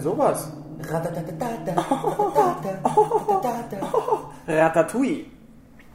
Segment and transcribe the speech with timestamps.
[0.00, 0.48] denn sowas?
[4.48, 5.26] Ratatouille.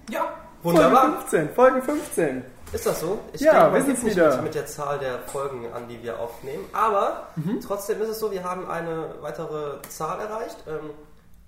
[0.09, 0.22] Ja,
[0.62, 1.12] Folge wunderbar.
[1.22, 2.46] 15, Folge 15.
[2.72, 3.20] Ist das so?
[3.34, 4.36] Ich Ja, denke, man nicht wieder.
[4.36, 6.66] mit, mit der Zahl der Folgen an, die wir aufnehmen.
[6.73, 7.62] Aber Mhm.
[7.62, 10.58] trotzdem ist es so, wir haben eine weitere Zahl erreicht.
[10.68, 10.91] Ähm,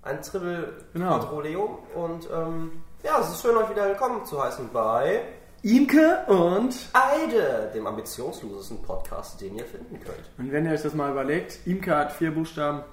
[0.04, 1.20] ein Triple Genau.
[1.20, 1.78] Quadroleum.
[1.96, 5.22] Und ähm, ja, es ist schön, euch wieder willkommen zu heißen bei
[5.64, 6.76] Imke und...
[6.94, 10.30] Eide, dem ambitionslosesten Podcast, den ihr finden könnt.
[10.38, 12.84] Und wenn ihr euch das mal überlegt, Imke hat vier Buchstaben,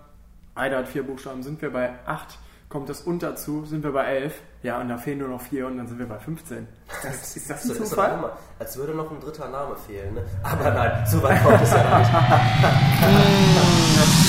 [0.54, 2.38] Aida hat vier Buchstaben, sind wir bei acht.
[2.70, 4.40] Kommt das und dazu, sind wir bei elf.
[4.62, 6.66] Ja, und da fehlen nur noch vier und dann sind wir bei 15.
[7.02, 8.18] Das, ist das ein So ist doch Zufall?
[8.18, 10.14] immer, als würde noch ein dritter Name fehlen.
[10.14, 10.24] Ne?
[10.42, 12.10] Aber nein, so weit kommt es ja nicht.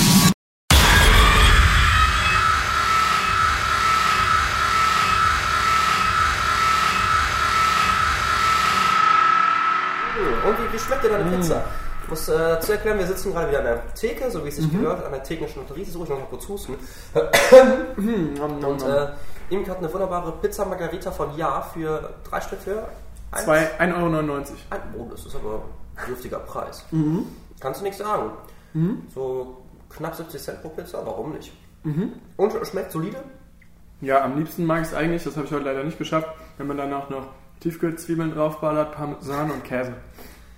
[11.00, 11.64] Schmeckt dir deine Pizza?
[12.04, 14.56] Ich muss äh, dazu erklären, wir sitzen gerade wieder an der Theke, so wie es
[14.56, 15.84] sich gehört, an der theknischen Lotterie.
[15.84, 16.76] So, ich muss mal kurz husten.
[17.96, 19.08] Und äh,
[19.50, 22.84] Imke hat eine wunderbare Pizza Margarita von Ja für drei Stück für
[23.32, 24.36] eins- Zwei- 1,99 Euro.
[24.70, 25.62] ein, oh, das ist aber
[25.96, 26.84] ein dürftiger Preis.
[27.60, 28.30] Kannst du nichts sagen.
[29.14, 31.52] So knapp 70 Cent pro Pizza, warum nicht?
[32.36, 33.18] Und schmeckt solide?
[34.00, 36.66] Ja, am liebsten mag ich es eigentlich, das habe ich heute leider nicht geschafft, wenn
[36.66, 37.28] man dann auch noch
[37.60, 39.94] Tiefkühlzwiebeln draufballert, Parmesan und Käse.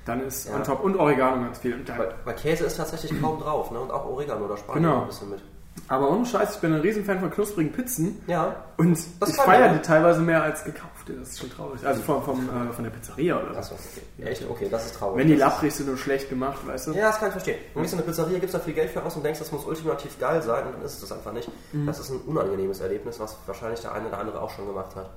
[0.08, 0.56] Dann ist Ja.
[0.56, 1.76] on top und Oregano ganz viel.
[1.96, 3.78] Weil, weil Käse ist tatsächlich kaum drauf, ne?
[3.78, 5.02] Und auch Oregano, da sparen wir Genau.
[5.02, 5.40] ein bisschen mit.
[5.86, 8.20] aber ohne Scheiß, ich bin ein Riesenfan von knusprigen Pizzen.
[8.26, 8.56] Ja.
[8.78, 11.12] Und Das ich feiere die teilweise mehr als gekaufte.
[11.14, 11.86] Das ist schon traurig.
[11.86, 13.58] Also vom, vom, äh, von der Pizzeria oder so.
[13.58, 13.74] Achso,
[14.18, 14.26] okay.
[14.28, 14.44] Echt?
[14.50, 15.18] Okay, das ist traurig.
[15.18, 16.92] Wenn die lapprig sind und schlecht gemacht, weißt du?
[16.92, 17.58] Ja, das kann ich verstehen.
[17.74, 19.64] Du gehst in eine Pizzeria, gibst da viel Geld für aus und denkst, das muss
[19.66, 21.48] ultimativ geil sein und dann ist es das einfach nicht.
[21.86, 25.08] Das ist ein unangenehmes Erlebnis, was wahrscheinlich der eine oder andere auch schon gemacht hat.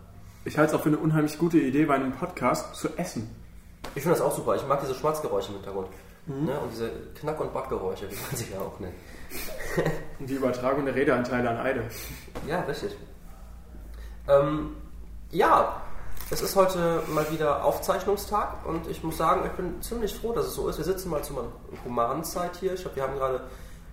[0.45, 3.29] Ich halte es auch für eine unheimlich gute Idee, bei einem Podcast zu essen.
[3.95, 4.55] Ich finde das auch super.
[4.55, 5.87] Ich mag diese Schmatzgeräusche im Hintergrund.
[6.25, 6.59] Ne?
[6.59, 8.93] Und diese Knack- und Backgeräusche, wie man sie ja auch nennt.
[10.19, 11.83] Und die Übertragung der Redeanteile an Eide.
[12.47, 12.95] Ja, richtig.
[14.27, 14.75] Ähm,
[15.31, 15.81] ja,
[16.29, 20.45] es ist heute mal wieder Aufzeichnungstag und ich muss sagen, ich bin ziemlich froh, dass
[20.45, 20.77] es so ist.
[20.77, 21.47] Wir sitzen mal zu einer
[21.83, 22.73] humanen Zeit hier.
[22.73, 23.41] Ich glaube, wir haben gerade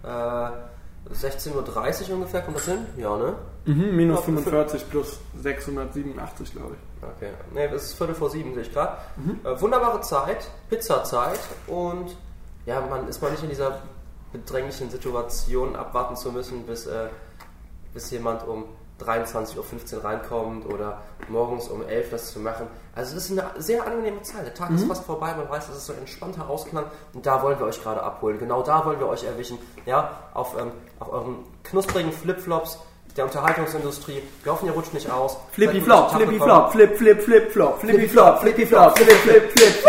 [0.04, 0.77] äh,
[1.14, 2.42] 16.30 Uhr ungefähr.
[2.42, 2.86] Kommt das hin?
[2.96, 3.34] Ja, ne?
[3.64, 7.08] Mhm, minus Ja, 45 plus 687, glaube ich.
[7.16, 7.32] Okay.
[7.52, 8.98] Ne, es ist Viertel vor sieben, sehe ich gerade.
[9.44, 12.16] Äh, wunderbare Zeit, Pizzazeit und
[12.66, 13.80] ja, man ist mal nicht in dieser
[14.32, 17.08] bedränglichen Situation, abwarten zu müssen, bis, äh,
[17.94, 18.64] bis jemand um
[19.00, 22.66] 23.15 Uhr reinkommt oder morgens um 11 Uhr das zu machen.
[22.94, 24.44] Also es ist eine sehr angenehme Zeit.
[24.44, 27.42] Der Tag ist fast vorbei, man weiß, das ist so ein entspannter Ausklang und da
[27.42, 28.38] wollen wir euch gerade abholen.
[28.38, 29.58] Genau da wollen wir euch erwischen.
[29.86, 32.78] Ja, auf, ähm, auf euren knusprigen Flipflops
[33.16, 34.22] der Unterhaltungsindustrie.
[34.42, 35.36] Wir hoffen, ihr rutscht nicht aus.
[35.52, 39.84] Flippy flop, flippy flop, flip, flip, flip flop, flippy flop, flippy flop, flip, flip, flip.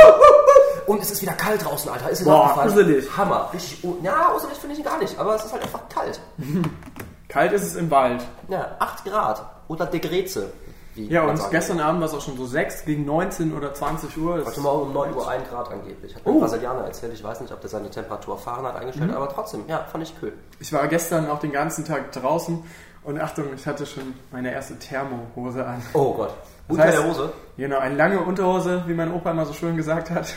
[0.87, 2.09] Und es ist wieder kalt draußen, Alter.
[2.09, 3.05] Ist Boah, gruselig.
[3.15, 3.49] Hammer.
[3.53, 6.19] Richtig, ja, gruselig finde ich gar nicht, aber es ist halt einfach kalt.
[7.29, 8.23] Kalt ist es im Wald.
[8.49, 9.41] Ja, 8 Grad.
[9.67, 10.51] Oder Degreze.
[10.95, 14.43] Ja, und gestern Abend war es auch schon so 6 gegen 19 oder 20 Uhr.
[14.43, 16.13] Heute Morgen um 9 Uhr 1 Grad angeblich.
[16.15, 16.39] Hat mir Oh.
[16.39, 17.13] Brasilianer erzählt.
[17.13, 20.13] Ich weiß nicht, ob der seine Temperatur Fahrenheit eingestellt hat, aber trotzdem, ja, fand ich
[20.21, 20.33] cool.
[20.59, 22.61] Ich war gestern auch den ganzen Tag draußen
[23.03, 25.81] und Achtung, ich hatte schon meine erste Thermohose an.
[25.93, 26.33] Oh Gott.
[26.67, 27.31] Das Unter heißt- der Hose?
[27.55, 30.33] Genau, eine lange Unterhose, wie mein Opa immer so schön gesagt hat.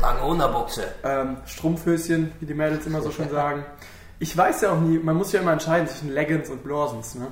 [0.00, 0.84] Lange Unterbuchse.
[1.04, 3.64] Ähm, Strumpfhöschen, wie die Mädels immer so schön sagen.
[4.18, 7.28] Ich weiß ja auch nie, man muss ja immer entscheiden zwischen Leggings und Blorsens, ne?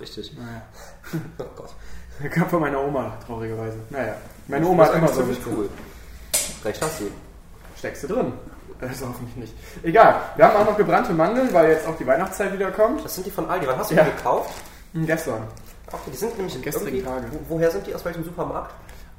[0.00, 0.36] Richtig.
[0.36, 0.62] Naja.
[1.38, 1.70] Oh Gott.
[2.22, 3.78] Der kam von meiner Oma, traurigerweise.
[3.90, 4.14] Naja,
[4.48, 5.68] meine Oma hat ist immer so mit cool.
[6.64, 7.04] Recht hast du.
[7.78, 8.32] Steckst du drin?
[8.80, 9.54] Also hoffentlich nicht.
[9.84, 13.04] Egal, wir haben auch noch gebrannte Mandeln, weil jetzt auch die Weihnachtszeit wieder kommt.
[13.04, 13.66] Das sind die von Aldi.
[13.68, 14.04] Wann hast du Ja.
[14.04, 14.50] die gekauft?
[14.92, 15.42] Hm, Gestern.
[15.90, 17.26] Okay, die sind nämlich gestrigen Tage.
[17.32, 17.94] Wo, woher sind die?
[17.94, 18.74] Aus welchem Supermarkt?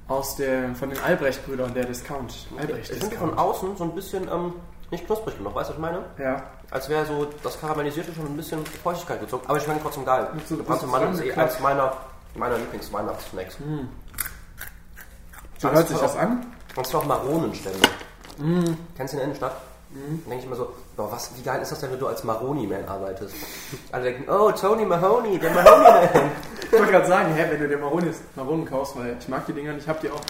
[0.08, 2.48] Aus der, von den Albrecht-Brüdern, der Discount.
[2.60, 3.38] Albrecht Die sind von Discount.
[3.38, 4.54] außen so ein bisschen ähm,
[4.92, 6.04] nicht knusprig genug, weißt du, was ich meine?
[6.18, 6.44] Ja.
[6.72, 9.44] Als wäre so das Karamellisierte schon ein bisschen Feuchtigkeit gezogen.
[9.48, 10.28] Aber ich schmecken trotzdem geil.
[10.48, 11.94] So- Gebrannte Mandeln ist eh eins meiner,
[12.36, 13.58] meiner Lieblingsweihnachtssnacks.
[15.58, 16.46] So hört sich das an.
[16.76, 17.80] Und zwar auch Maronenstände.
[18.38, 18.64] Mm.
[18.96, 19.54] Kennst du in der Innenstadt?
[19.92, 22.24] Dann denke ich immer so, boah, was, wie geil ist das denn, wenn du als
[22.24, 23.34] Maroni-Man arbeitest?
[23.92, 26.32] Alle denken, oh, Tony Mahoney, der Mahoney-Man.
[26.72, 29.54] Ich wollte gerade sagen, hä, wenn du dir Maronen, Maronen kaufst, weil ich mag die
[29.54, 30.22] Dinger nicht, ich habe die auch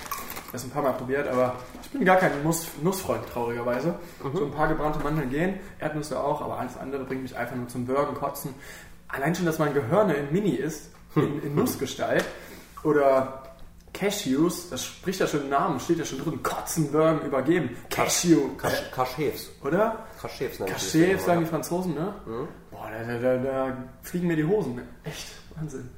[0.54, 3.96] erst ein paar Mal probiert, aber ich bin gar kein Nuss, Nussfreund, traurigerweise.
[4.34, 7.68] So ein paar gebrannte Mandeln gehen, Erdnüsse auch, aber alles andere bringt mich einfach nur
[7.68, 8.54] zum Bürgen, Kotzen.
[9.08, 12.26] Allein schon, dass mein Gehörne in Mini ist, in, in Nussgestalt,
[12.84, 13.44] oder
[13.94, 17.76] Cashews, das spricht ja schon im Namen, steht ja schon drin, Kotzen, Bürgen, übergeben.
[17.90, 19.50] Cashew, Kasch- Kaschefs.
[19.64, 20.06] oder?
[20.68, 21.26] Cachet, das.
[21.26, 22.14] sagen die Franzosen, ne?
[22.72, 24.80] Boah, da, da, da, da fliegen mir die Hosen.
[25.04, 25.90] Echt, Wahnsinn.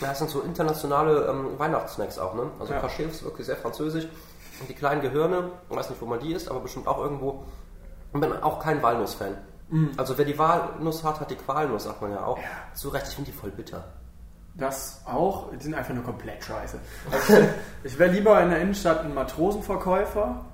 [0.00, 2.50] Ja, Das sind so internationale ähm, Weihnachtssnacks auch, ne?
[2.58, 2.80] Also Ja.
[2.86, 4.08] Ist wirklich sehr französisch.
[4.60, 7.44] Und die kleinen Gehirne, ich weiß nicht, wo man die isst, aber bestimmt auch irgendwo.
[8.12, 9.36] Und bin auch kein Walnuss-Fan.
[9.96, 12.38] Also wer die Walnuss hat, hat die Qualnuss, sagt man ja auch.
[12.74, 13.84] Zu Recht, ich finde die voll bitter.
[14.54, 16.78] Das auch, die sind einfach nur komplett scheiße.
[17.10, 17.48] Also
[17.82, 20.44] ich wäre lieber in der Innenstadt ein Matrosenverkäufer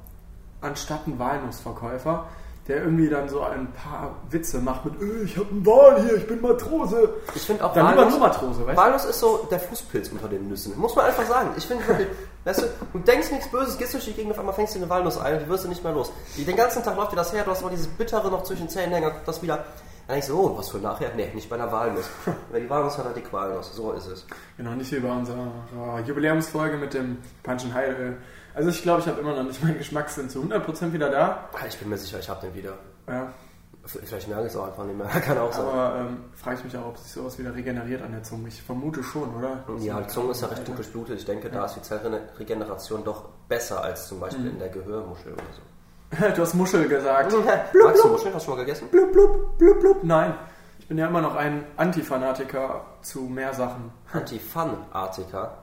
[0.61, 2.26] anstatt ein Walnussverkäufer,
[2.69, 6.17] der irgendwie dann so ein paar Witze macht mit, "Äh, ich habe einen Wal hier,
[6.17, 7.15] ich bin Matrose.
[7.35, 8.82] Ich finde auch Dann lieber nur Matrose, weißt du?
[8.82, 10.79] Walnuss ist so der Fußpilz unter den Nüssen.
[10.79, 11.50] Muss man einfach sagen.
[11.56, 12.09] Ich finde wirklich,
[12.44, 14.88] weißt du, du denkst nichts Böses, gehst durch die Gegend, auf einmal fängst du eine
[14.91, 16.12] Walnuss ein und die wirst du nicht mehr los.
[16.37, 18.69] Den ganzen Tag läuft dir das her, du hast aber dieses Bittere noch zwischen den
[18.71, 19.64] Zähnen hängen, kommt das wieder.
[20.06, 21.11] Dann denkst du, oh, was für nachher?
[21.17, 22.06] Nee, nicht bei einer Walnuss.
[22.50, 23.75] Wer die Walnuss hat, hat die Qualnuss.
[23.75, 24.26] So ist es.
[24.56, 25.50] Genau, nicht wie bei unserer
[26.06, 28.17] Jubiläumsfolge mit dem Punch and Heilöl.
[28.58, 31.49] Also ich glaube, ich habe immer noch nicht meinen Geschmackssinn zu 100% wieder da.
[31.52, 32.72] Ah, Ich bin mir sicher, ich habe den wieder.
[33.06, 33.32] Ja,
[33.84, 35.06] Vielleicht merke ich es auch einfach nicht mehr.
[35.25, 35.64] Kann auch sein.
[35.64, 38.49] aber ähm, frage ich mich auch, ob sich sowas wieder regeneriert an der Zunge.
[38.49, 39.64] Ich vermute schon, oder?
[39.78, 41.19] Ja, die Zunge ist ja recht gut durchblutet.
[41.20, 45.43] Ich denke, da ist die Zellregeneration doch besser als zum Beispiel in der Gehörmuschel oder
[45.54, 45.62] so.
[46.34, 47.32] Du hast Muschel gesagt.
[47.32, 48.34] Magst du Muscheln?
[48.34, 48.88] Hast du schon mal gegessen?
[48.90, 50.02] Blub, blub, blub, blub.
[50.04, 50.34] Nein.
[50.81, 53.90] Ich bin ja immer noch ein Antifanatiker zu mehr Sachen.
[54.12, 55.56] Anti-Fun-Artiker.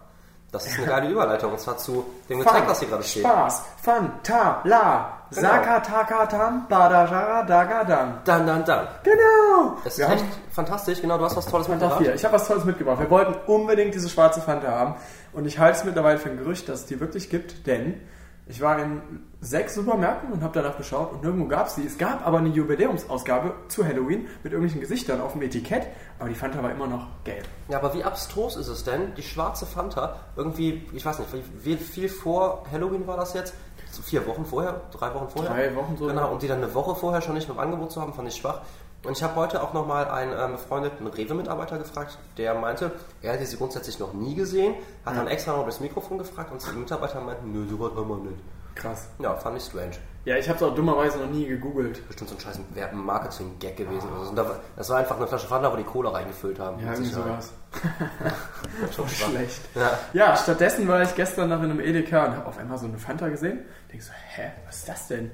[0.56, 1.52] Das ist eine geile Überleitung.
[1.52, 3.24] Und zwar zu dem Getränk, was hier gerade steht.
[3.24, 5.50] Spaß, Fun, Ta, La, Genau.
[5.50, 8.19] Saka, Taka, Tam, Badajara, Daga, Dan.
[8.24, 8.88] Dann, dann, dann.
[9.04, 9.78] Genau.
[9.84, 11.02] Es ist echt fantastisch.
[11.02, 12.02] Genau, du hast was Tolles mitgebracht.
[12.02, 12.16] 4.
[12.16, 13.00] Ich habe was Tolles mitgebracht.
[13.00, 14.96] Wir wollten unbedingt diese schwarze Fanta haben.
[15.34, 18.00] Und ich halte es mittlerweile für ein Gerücht, dass es die wirklich gibt, denn
[18.47, 19.01] ich war in
[19.42, 21.86] sechs Supermärkten und habe danach geschaut und nirgendwo gab es die.
[21.86, 25.88] Es gab aber eine Jubiläumsausgabe zu Halloween mit irgendwelchen Gesichtern auf dem Etikett,
[26.19, 27.47] aber die Fanta war immer noch gelb.
[27.69, 31.30] Ja, aber wie abstrus ist es denn, die schwarze Fanta, irgendwie, ich weiß nicht,
[31.63, 33.53] wie viel vor Halloween war das jetzt?
[33.92, 34.81] So vier Wochen vorher?
[34.91, 35.51] Drei Wochen vorher?
[35.51, 37.91] Drei Wochen so, Genau, und die dann eine Woche vorher schon nicht mit dem Angebot
[37.91, 38.62] zu haben, fand ich schwach.
[39.06, 42.92] Und ich habe heute auch nochmal einen ähm, befreundeten Rewe-Mitarbeiter gefragt, der meinte,
[43.22, 44.75] er hätte sie grundsätzlich noch nie gesehen,
[45.06, 48.18] hat dann extra noch das Mikrofon gefragt und die Mitarbeiter meinten, nö, sowas haben wir
[48.18, 48.42] nicht.
[48.75, 49.07] Krass.
[49.19, 49.96] Ja, fand ich strange.
[50.25, 52.06] Ja, ich habe es auch dummerweise noch nie gegoogelt.
[52.07, 52.60] Bestimmt so ein scheiß
[52.94, 54.10] Marketing-Gag gewesen.
[54.12, 54.56] oder so.
[54.75, 56.80] Das war einfach eine Flasche Fanta, wo die Cola reingefüllt haben.
[56.84, 57.54] Ja, irgendwie sowas.
[58.96, 59.08] Schon.
[59.08, 59.62] Schlecht.
[59.75, 59.98] Ja.
[60.13, 62.98] Ja, stattdessen war ich gestern noch in einem Edeka und habe auf einmal so eine
[62.98, 63.60] Fanta gesehen.
[63.92, 65.31] Denk so, hä, was ist das denn?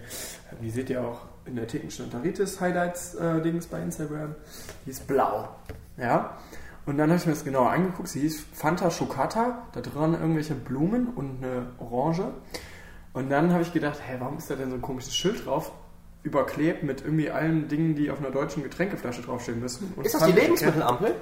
[0.62, 4.36] Die seht ihr auch in der Thekenstandaritis-Highlights-Dings bei Instagram.
[4.86, 5.50] Die ist blau.
[5.98, 6.38] Ja.
[6.86, 8.10] Und dann habe ich mir das genauer angeguckt.
[8.10, 9.68] Sie hieß Fanta Chocata.
[9.74, 12.24] Da dran irgendwelche Blumen und eine Orange.
[13.14, 15.72] Und dann habe ich gedacht, hä, warum ist da denn so ein komisches Schild drauf?
[16.24, 19.94] Überklebt mit irgendwie allen Dingen, die auf einer deutschen Getränkeflasche draufstehen müssen.
[19.96, 21.16] Und Ist das die Lebensmittelampel?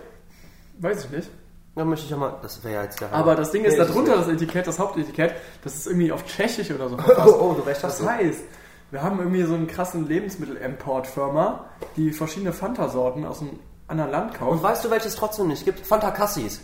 [0.80, 1.30] Weiß ich nicht.
[1.76, 3.86] Da möchte ich ja mal, das wäre ja jetzt der Aber das Ding ist Nee,
[3.86, 6.98] darunter, das Etikett, das Hauptetikett, das ist irgendwie auf Tschechisch oder so.
[7.18, 8.42] Oh, oh, du recht hast Das heißt,
[8.92, 11.66] wir haben irgendwie so einen krassen Lebensmittel-Import-Firma,
[11.96, 14.64] die verschiedene Fanta-Sorten aus einem anderen Land Und kauft.
[14.64, 15.80] weißt du, welches es trotzdem nicht gibt?
[15.86, 16.62] Fanta Cassis.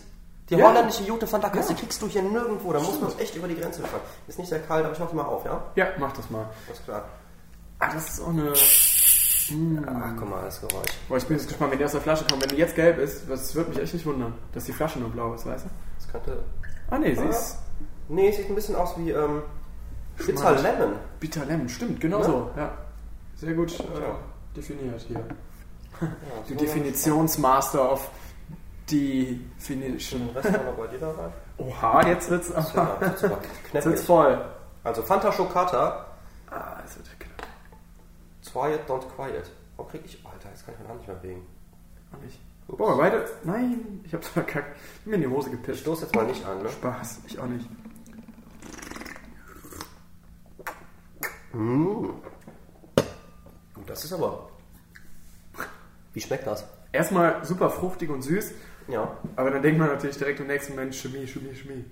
[0.49, 0.67] Die Ja.
[0.67, 1.75] holländische Jute Fanta Cassis Ja.
[1.77, 2.71] kriegst du hier nirgendwo.
[2.71, 4.01] Da muss man echt über die Grenze fahren.
[4.27, 5.63] Ist nicht sehr kalt, aber ich mach die mal auf, ja?
[5.75, 6.45] Ja, mach das mal.
[6.67, 7.03] Alles klar.
[7.79, 8.53] Ah, das ist auch eine...
[9.87, 10.89] Ach, guck mal, das Geräusch.
[11.07, 12.41] Boah, ich bin jetzt gespannt, wenn die aus der Flasche kommt.
[12.41, 15.09] Wenn die jetzt gelb ist, das würde mich echt nicht wundern, dass die Flasche nur
[15.09, 15.69] blau ist, weißt du?
[15.99, 16.43] Das könnte...
[16.89, 17.57] Ah, nee, sie ist
[18.07, 19.41] Nee, sieht ein bisschen aus wie, ähm,
[20.17, 20.51] Bitter.
[20.61, 20.95] Lemon.
[21.19, 21.69] Bitter Lemon.
[21.69, 22.23] Stimmt, genau Ja.
[22.25, 22.51] so.
[22.55, 22.77] Ja.
[23.35, 23.83] Sehr gut äh,
[24.55, 25.19] definiert hier.
[26.01, 26.07] Ja,
[26.47, 27.91] Die so Definitionsmaster
[30.87, 31.31] dir da rein.
[31.57, 32.97] Oha, jetzt wird's, aber,
[33.73, 34.43] jetzt wird's voll.
[34.83, 36.05] Also Fanta Chocata,
[36.51, 37.47] Ah, es wird knapp.
[38.51, 39.49] Quiet, don't quiet.
[39.77, 40.23] Oh, krieg ich...
[40.25, 41.45] Alter, jetzt kann ich meine Hand nicht mehr bewegen.
[42.13, 42.39] Auch nicht.
[42.67, 43.25] Boah, beide.
[43.43, 44.77] Nein, ich hab's verkackt.
[45.01, 45.81] Ich mir in die Hose Ich gepisst.
[45.81, 46.69] stoße jetzt mal nicht an, ne?
[46.69, 47.67] Spaß, ich auch nicht.
[51.55, 52.13] Gut,
[53.89, 54.49] das ist aber...
[56.13, 56.65] Wie schmeckt das?
[56.91, 58.51] Erstmal super fruchtig und süß,
[58.87, 59.17] Ja.
[59.35, 61.85] aber dann denkt man natürlich direkt im nächsten Moment Chemie, Chemie, Chemie.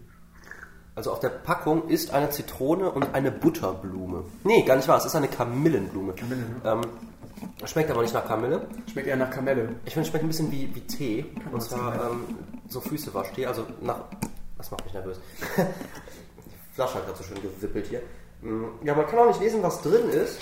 [0.96, 4.25] Also auf der Packung ist eine Zitrone und eine Butterblume.
[4.43, 4.98] Nee, gar nicht wahr.
[4.98, 6.13] Es ist eine Kamillenblume.
[6.13, 6.55] Kamille, ne?
[6.63, 6.82] Ähm,
[7.65, 8.67] schmeckt aber nicht nach Kamille.
[8.91, 9.70] Schmeckt eher nach Kamelle.
[9.86, 11.25] Ich finde, es schmeckt ein bisschen wie, wie Tee.
[11.46, 12.25] Und man zwar ähm,
[12.70, 13.46] so Füßewasch-Tee.
[13.48, 14.01] Also nach...
[14.58, 15.20] Das macht mich nervös.
[15.58, 18.01] Die Flasche hat gerade so schön gewippelt hier.
[18.43, 20.39] Mm, Ja, man kann auch nicht lesen, was drin ist,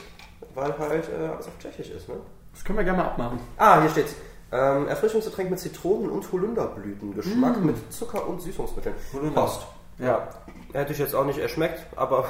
[0.55, 2.15] weil halt äh, alles auf Tschechisch ist, ne?
[2.53, 3.39] Das können wir gerne mal abmachen.
[3.57, 4.13] Ah, hier steht's.
[4.51, 7.15] Ähm, Erfrischungsgetränk mit Zitronen und Holunderblüten.
[7.15, 8.95] Geschmack mit Zucker und Süßungsmitteln.
[9.13, 9.41] Holunder.
[9.41, 9.65] Post.
[9.97, 10.27] Ja.
[10.73, 12.25] Hätte ich jetzt auch nicht erschmeckt, aber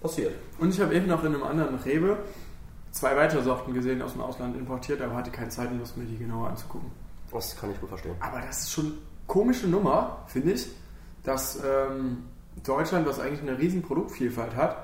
[0.00, 0.34] passiert.
[0.58, 2.16] Und ich habe eben noch in einem anderen Rewe
[2.92, 6.04] zwei weitere Sorten gesehen, aus dem Ausland importiert, aber hatte keine Zeit und Lust, mir
[6.04, 6.90] die genauer anzugucken.
[7.30, 8.14] Das kann ich gut verstehen.
[8.20, 10.66] Aber das ist schon komische Nummer, finde ich,
[11.24, 12.24] dass ähm,
[12.62, 14.76] Deutschland, das eigentlich eine riesen Produktvielfalt hat,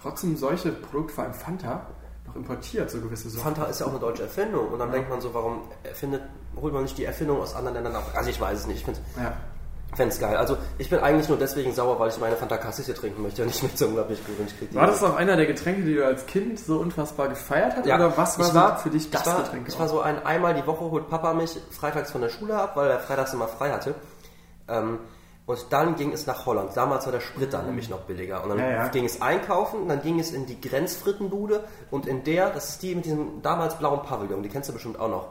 [0.00, 1.86] trotzdem solche Produkte, vor allem Fanta,
[2.26, 3.54] noch importiert, so gewisse Sorten.
[3.54, 4.68] Fanta ist ja auch eine deutsche Erfindung.
[4.68, 6.22] Und dann denkt man so, warum erfindet,
[6.60, 8.10] holt man nicht die Erfindung aus anderen Ländern ab?
[8.14, 8.78] Also ich weiß es nicht.
[8.78, 9.32] Ich finde Ja.
[9.94, 10.36] Geil.
[10.38, 13.48] Also ich bin eigentlich nur deswegen sauer, weil ich meine Fanta Cassis trinken möchte und
[13.48, 16.24] nicht mit so unglaublich gut und War das auch einer der Getränke, die du als
[16.24, 17.84] Kind so unfassbar gefeiert hast?
[17.84, 17.96] Ja.
[17.96, 19.68] Oder was war, war- für dich das ich war, Getränk?
[19.68, 22.74] Ich war so ein, einmal die Woche holt Papa mich freitags von der Schule ab,
[22.74, 23.94] weil er freitags immer frei hatte.
[24.66, 24.98] Ähm,
[25.46, 26.70] und dann ging es nach Holland.
[26.76, 28.42] Damals war der Sprit dann nämlich noch billiger.
[28.44, 28.88] Und dann Ja, ja.
[28.88, 32.94] ging es einkaufen, dann ging es in die Grenzfrittenbude und in der, das ist die
[32.94, 35.26] mit diesem damals blauen Pavillon, die kennst du bestimmt auch noch.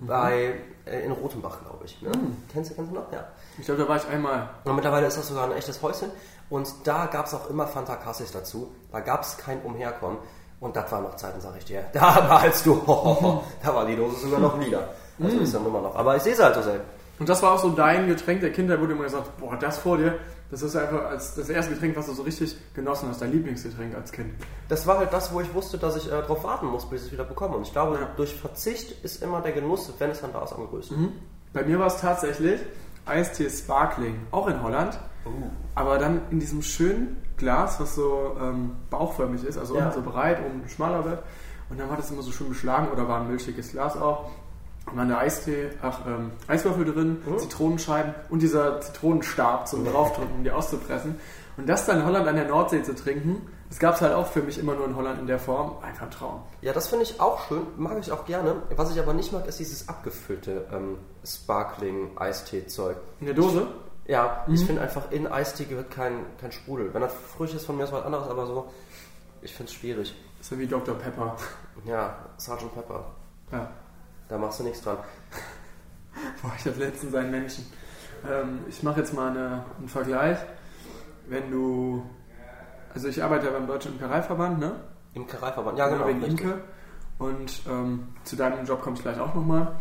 [0.00, 0.06] Mhm.
[0.06, 2.00] Bei, äh, in Rotenbach, glaube ich.
[2.02, 2.12] Ne?
[2.52, 3.10] Kennst du, kennst du noch?
[3.12, 3.24] Ja.
[3.58, 4.48] ich glaube, da war ich einmal.
[4.64, 6.10] Und mittlerweile ist das sogar ein echtes Häuschen.
[6.48, 8.70] Und da gab es auch immer Fanta Cassis dazu.
[8.92, 10.18] Da gab es kein Umherkommen.
[10.60, 11.84] Und das waren noch Zeiten, sag ich dir.
[11.92, 12.74] Da warst du,
[13.62, 14.88] da war die Dose sogar noch lila.
[15.22, 15.96] Also ist dann immer noch.
[15.96, 16.84] Aber ich sehe es halt so selten.
[17.18, 19.78] Und das war auch so dein Getränk der Kindheit, wo du immer gesagt boah, das
[19.78, 20.18] vor dir,
[20.50, 23.94] das ist einfach als das erste Getränk, was du so richtig genossen hast, dein Lieblingsgetränk
[23.94, 24.34] als Kind.
[24.68, 27.06] Das war halt das, wo ich wusste, dass ich äh, darauf warten muss, bis ich
[27.08, 27.56] es wieder bekomme.
[27.56, 28.08] Und ich glaube, Ja.
[28.16, 31.12] durch Verzicht ist immer der Genuss, wenn es dann da ist, am größten.
[31.52, 32.60] Bei mir war es tatsächlich
[33.06, 34.98] Eistee Sparkling, auch in Holland,
[35.74, 39.86] aber dann in diesem schönen Glas, was so ähm, bauchförmig ist, also Ja.
[39.86, 41.22] unten so breit, oben schmaler wird.
[41.70, 44.30] Und dann war das immer so schön beschlagen oder war ein milchiges Glas auch.
[44.94, 50.50] Dann der Eistee, ach, ähm, Eiswürfel drin, Zitronenscheiben und dieser Zitronenstab zum draufdrücken, um die
[50.50, 51.18] auszupressen.
[51.56, 54.26] Und das dann in Holland an der Nordsee zu trinken, das gab es halt auch
[54.28, 55.78] für mich immer nur in Holland in der Form.
[55.82, 56.42] Einfach ein Traum.
[56.62, 58.56] Ja, das finde ich auch schön, mag ich auch gerne.
[58.76, 62.96] Was ich aber nicht mag, ist dieses abgefüllte ähm, Sparkling-Eistee-Zeug.
[63.20, 63.66] In der Dose?
[64.06, 64.66] Ja, ich Mhm.
[64.66, 66.94] finde einfach in Eistee gehört kein, kein Sprudel.
[66.94, 68.68] Wenn das frisch ist, von mir ist was anderes, aber so,
[69.42, 70.14] ich finde es schwierig.
[70.38, 70.94] Das ist ja wie Dr.
[70.94, 71.34] Pepper.
[71.84, 72.72] Ja, Sgt.
[72.74, 73.04] Pepper,
[73.52, 73.68] Ja.
[74.28, 74.98] Da machst du nichts dran.
[76.42, 77.66] Boah, ich hatte letztens einen Menschen.
[78.28, 80.38] Ähm, ich mache jetzt mal eine, einen Vergleich.
[81.28, 82.02] Wenn du,
[82.94, 84.72] also ich arbeite ja beim Deutschen Imkereiverband, ne?
[85.14, 86.06] Imkereiverband, ja genau.
[86.06, 86.22] Wegen.
[86.22, 86.60] Imke.
[87.18, 89.76] Und ähm, zu deinem Job komme ich gleich auch nochmal.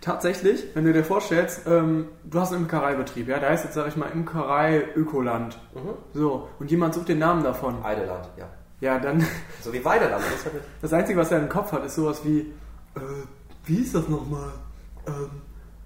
[0.00, 3.88] Tatsächlich, wenn du dir vorstellst, ähm, du hast einen Imkereibetrieb, ja, da heißt jetzt, sag
[3.88, 5.58] ich mal, Imkerei Ökoland.
[5.74, 5.90] Mhm.
[6.14, 7.84] So, und jemand sucht den Namen davon.
[7.84, 8.48] Eideland, ja.
[8.80, 9.26] Ja, dann,
[9.60, 10.24] So wie Weideland.
[10.24, 12.40] Das ist halt das Einzige, was er im Kopf hat, ist sowas wie,
[12.94, 13.00] äh,
[13.70, 14.50] wie ist das nochmal?
[15.06, 15.30] Ähm,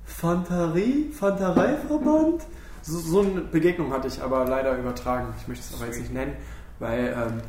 [0.04, 1.10] Fantarie?
[1.12, 2.42] Fantareiverband?
[2.80, 5.34] So, so eine Begegnung hatte ich aber leider übertragen.
[5.38, 6.34] Ich möchte es aber jetzt nicht nennen,
[6.78, 7.42] weil ähm,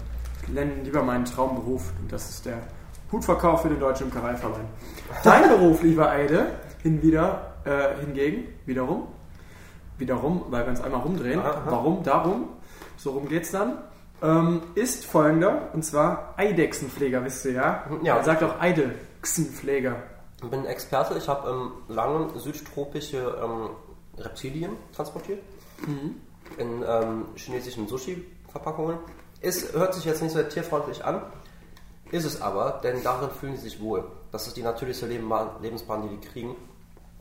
[0.43, 2.59] ich nenne lieber meinen Traumberuf und das ist der
[3.11, 4.65] Hutverkauf für den Deutschen Imkereiverband.
[5.23, 6.47] Dein Beruf, lieber Eide,
[6.83, 9.07] hin wieder, äh, hingegen, wiederum,
[9.97, 11.39] wiederum, weil wir uns einmal rumdrehen.
[11.39, 11.63] Aha.
[11.65, 12.03] Warum?
[12.03, 12.49] Darum.
[12.97, 13.77] So rum geht's dann.
[14.21, 17.83] Ähm, ist folgender, und zwar Eidechsenpfleger, wisst ihr ja?
[18.03, 18.15] Ja.
[18.15, 19.95] Man sagt auch Eidechsenpfleger.
[20.43, 23.69] Ich bin Experte, ich habe ähm, lange südtropische ähm,
[24.17, 25.41] Reptilien transportiert.
[26.57, 28.97] In ähm, chinesischen Sushi-Verpackungen.
[29.41, 31.21] Es hört sich jetzt nicht sehr tierfreundlich an,
[32.11, 34.05] ist es aber, denn darin fühlen sie sich wohl.
[34.31, 36.55] Das ist die natürlichste Lebenbahn, Lebensbahn, die die kriegen.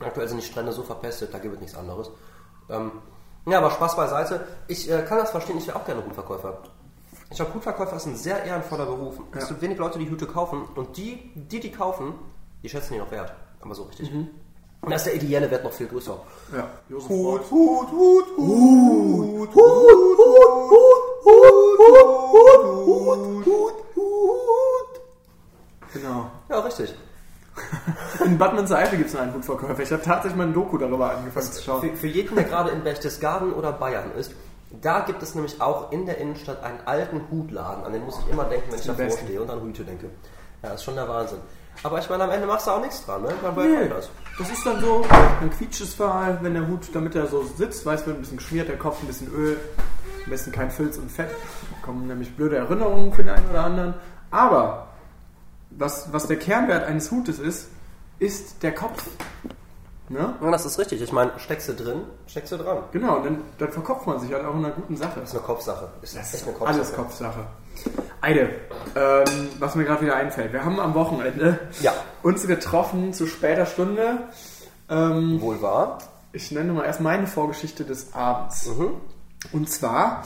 [0.01, 2.11] Aktuell sind die Strände so verpestet, da gibt es nichts anderes.
[2.69, 2.93] Ähm,
[3.47, 4.47] ja, aber Spaß beiseite.
[4.69, 6.59] Ich äh, kann das verstehen, ich wäre auch gerne Hutverkäufer.
[7.31, 9.19] Ich glaube, Hutverkäufer ist ein sehr ehrenvoller Beruf.
[9.33, 12.15] Es gibt wenig Leute, die Hüte kaufen und die, die die kaufen,
[12.65, 13.31] die schätzen ihn auch wert.
[13.61, 14.11] Aber so richtig.
[14.11, 16.19] Und da ist der ideelle Wert noch viel größer.
[16.57, 17.51] Ja, Josef Hut, Beuys.
[17.51, 19.95] Hut, Hut, Hut, Hut, Hut,
[21.25, 21.45] Hut,
[22.87, 25.01] Hut, Hut, Hut.
[25.93, 26.31] Genau.
[26.49, 26.95] Ja, richtig.
[28.25, 29.83] In Bad Münstereifel gibt es einen Hutverkäufer.
[29.83, 31.81] Ich habe tatsächlich mal ein Doku darüber angefangen zu schauen.
[31.83, 34.33] Für, für jeden, der gerade in Berchtesgaden oder Bayern ist,
[34.81, 37.85] da gibt es nämlich auch in der Innenstadt einen alten Hutladen.
[37.85, 39.27] An den muss ich immer denken, wenn ich davor besten.
[39.27, 40.09] stehe und an Hüte denke.
[40.63, 41.39] Ja, ist schon der Wahnsinn.
[41.83, 43.35] Aber ich meine, am Ende machst du auch nichts dran, ne?
[43.43, 44.09] Man Nee, das.
[44.39, 45.05] das ist dann so,
[45.41, 48.39] dann quietscht es mal, wenn der Hut, damit er so sitzt, weiß wird ein bisschen
[48.39, 49.59] geschmiert, der Kopf ein bisschen Öl,
[50.25, 51.29] am besten kein Filz und Fett.
[51.31, 53.95] Da kommen nämlich blöde Erinnerungen für den einen oder anderen.
[54.31, 54.89] Aber
[55.71, 57.69] was, was der Kernwert eines Hutes ist,
[58.19, 59.07] ist der Kopf.
[60.09, 60.35] Ne?
[60.41, 61.03] Ja, das ist richtig.
[61.03, 62.79] Ich meine, steckst du drin, steckst du dran.
[62.93, 65.21] Genau, und dann, dann verkopft man sich halt auch in einer guten Sache.
[65.21, 65.89] Das ist eine Kopfsache.
[66.03, 66.75] Ist Das echt ist eine Kopfsache.
[66.79, 67.47] alles Kopfsache.
[68.21, 68.49] Eide,
[68.97, 70.53] ähm, was mir gerade wieder einfällt.
[70.53, 71.93] Wir haben am Wochenende Ja.
[72.23, 74.19] uns getroffen zu später Stunde.
[74.89, 75.99] Ähm, Wohl wahr.
[76.33, 78.67] ich nenne mal erst meine Vorgeschichte des Abends.
[78.67, 78.93] Mhm.
[79.53, 80.23] Und zwar,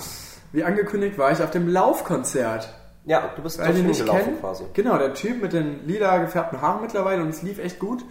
[0.52, 2.72] wie angekündigt, war ich auf dem Laufkonzert.
[3.04, 4.40] Ja, du bist Weil dorthin nicht gelaufen kennen.
[4.40, 4.64] quasi.
[4.74, 8.04] Genau, der Typ mit den lila gefärbten Haaren mittlerweile und es lief echt gut.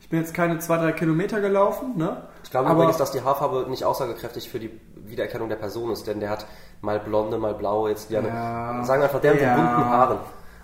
[0.00, 2.22] Ich bin jetzt keine zwei, drei Kilometer gelaufen, ne?
[2.54, 6.06] Ich glaube Aber- übrigens, dass die Haarfarbe nicht aussagekräftig für die Wiedererkennung der Person ist,
[6.06, 6.46] denn der hat
[6.82, 8.28] mal blonde, mal blaue, jetzt gerne.
[8.28, 8.84] Ja.
[8.84, 9.56] Sagen wir einfach, der mit Ja.
[9.56, 10.18] den bunten Haaren.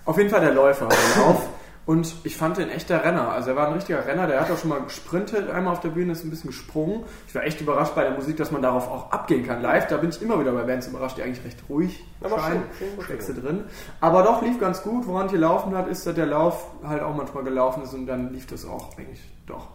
[0.05, 0.85] Auf jeden Fall der Läufer,
[1.19, 1.49] Lauf.
[1.87, 3.31] Und ich fand den echter Renner.
[3.33, 5.89] Also er war ein richtiger Renner, der hat auch schon mal gesprintet, einmal auf der
[5.89, 7.03] Bühne, ist ein bisschen gesprungen.
[7.27, 9.61] Ich war echt überrascht bei der Musik, dass man darauf auch abgehen kann.
[9.61, 12.63] Live, da bin ich immer wieder bei Bands überrascht, die eigentlich recht ruhig scheinen.
[13.03, 13.65] Steckst drin.
[14.01, 15.09] Aber doch lief ganz gut.
[15.09, 18.33] Woran ich gelaufen hat, ist, dass der Lauf halt auch manchmal gelaufen ist und dann
[18.33, 19.67] lief das auch eigentlich doch.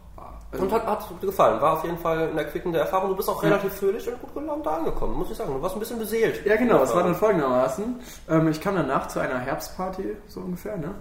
[0.58, 1.60] Und hat, hat gefallen.
[1.62, 3.10] War auf jeden Fall eine erquickende Erfahrung.
[3.10, 5.54] Du bist auch relativ fröhlich und gut gelaunt da angekommen, muss ich sagen.
[5.54, 6.46] Du warst ein bisschen beseelt.
[6.46, 8.00] Ja, genau, es war dann folgendermaßen.
[8.30, 10.96] Ähm, ich kam danach zu einer Herbstparty, so ungefähr, ne?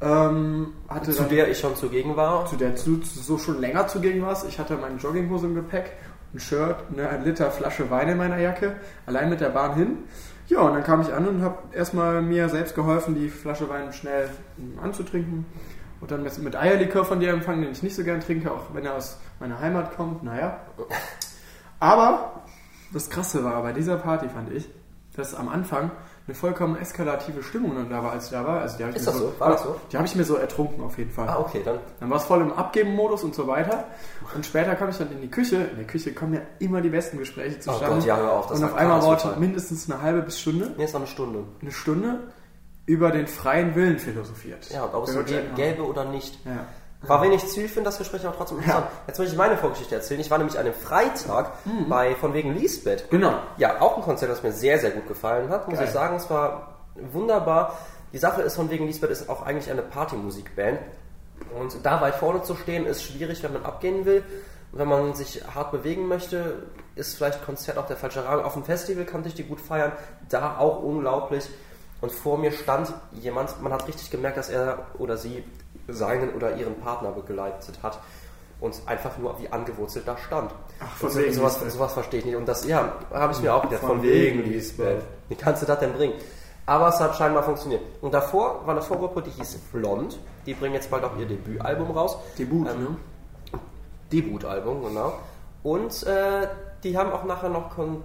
[0.00, 2.46] Ähm, hatte Zu der ich schon zugegen war.
[2.46, 4.46] zu der du so schon länger zugegen warst.
[4.48, 5.92] Ich hatte meine Jogginghose im Gepäck,
[6.34, 8.76] ein Shirt, ne, ein Liter Flasche Wein in meiner Jacke,
[9.06, 9.98] allein mit der Bahn hin.
[10.48, 13.92] Ja, und dann kam ich an und habe erstmal mir selbst geholfen, die Flasche Wein
[13.92, 14.28] schnell
[14.82, 15.46] anzutrinken.
[16.02, 18.74] Und dann mit, mit Eierlikör von dir empfangen, den ich nicht so gern trinke, auch
[18.74, 20.24] wenn er aus meiner Heimat kommt.
[20.24, 20.58] Naja.
[21.78, 22.42] Aber
[22.92, 24.68] das Krasse war bei dieser Party, fand ich,
[25.16, 25.92] dass am Anfang
[26.26, 28.60] eine vollkommen eskalative Stimmung dann da war, als ich da war.
[28.62, 29.32] Also die ich Ist mir das so?
[29.38, 29.76] War das so?
[29.92, 31.28] Die habe ich mir so ertrunken auf jeden Fall.
[31.28, 31.78] Ah, okay, dann.
[32.00, 33.84] Dann war es voll im Abgeben-Modus und so weiter.
[34.34, 35.56] Und später kam ich dann in die Küche.
[35.56, 37.96] In der Küche kommen ja immer die besten Gespräche Oh zustande.
[37.96, 38.46] Gott, ja, hör auf.
[38.48, 41.08] Das und war auf einmal dauerte mindestens eine halbe bis Stunde, Nee, es war eine
[41.08, 41.44] Stunde.
[41.60, 42.18] eine Stunde
[42.86, 44.70] über den freien Willen philosophiert.
[44.70, 45.22] Ja, und ob es so
[45.54, 46.38] gelbe oder nicht.
[46.44, 46.66] Ja.
[47.04, 48.86] War wenig zielführend, das Gespräch, aber trotzdem interessant.
[49.08, 50.20] Jetzt möchte ich meine Vorgeschichte erzählen.
[50.20, 51.52] Ich war nämlich an einem Freitag
[51.88, 53.10] bei von wegen Lisbeth.
[53.10, 53.34] Genau.
[53.56, 55.88] Ja, auch ein Konzert, das mir sehr, sehr gut gefallen hat, muss Geil.
[55.88, 56.16] ich sagen.
[56.16, 56.76] Es war
[57.12, 57.76] wunderbar.
[58.12, 60.78] Die Sache ist, von wegen Lisbeth ist auch eigentlich eine Partymusikband.
[61.58, 64.22] Und da weit vorne zu stehen, ist schwierig, wenn man abgehen will.
[64.70, 66.62] Wenn man sich hart bewegen möchte,
[66.94, 68.44] ist vielleicht Konzert auch der falsche Rahmen.
[68.44, 69.92] Auf dem Festival kannte ich die gut feiern,
[70.28, 71.48] da auch unglaublich.
[72.02, 75.42] Und vor mir stand jemand, man hat richtig gemerkt, dass er oder sie
[75.88, 77.98] seinen oder ihren Partner begleitet hat
[78.60, 80.52] und einfach nur wie angewurzelt da stand.
[80.80, 81.72] Ach, von und wegen sowas, Lisbeth.
[81.72, 82.36] sowas verstehe ich nicht.
[82.36, 85.02] Und das, ja, habe ich mir auch gedacht, Von von wegen Lisbeth.
[85.28, 86.14] Wie kannst du das denn bringen?
[86.66, 87.82] Aber es hat scheinbar funktioniert.
[88.00, 90.18] Und davor war eine Vorgruppe, die hieß Blond.
[90.46, 92.16] Die bringen jetzt bald auch ihr Debütalbum raus.
[92.38, 92.96] Debüt, Ähm, ne?
[94.12, 95.14] Debütalbum, genau.
[95.62, 96.46] Und äh,
[96.82, 98.02] die haben auch nachher noch Kon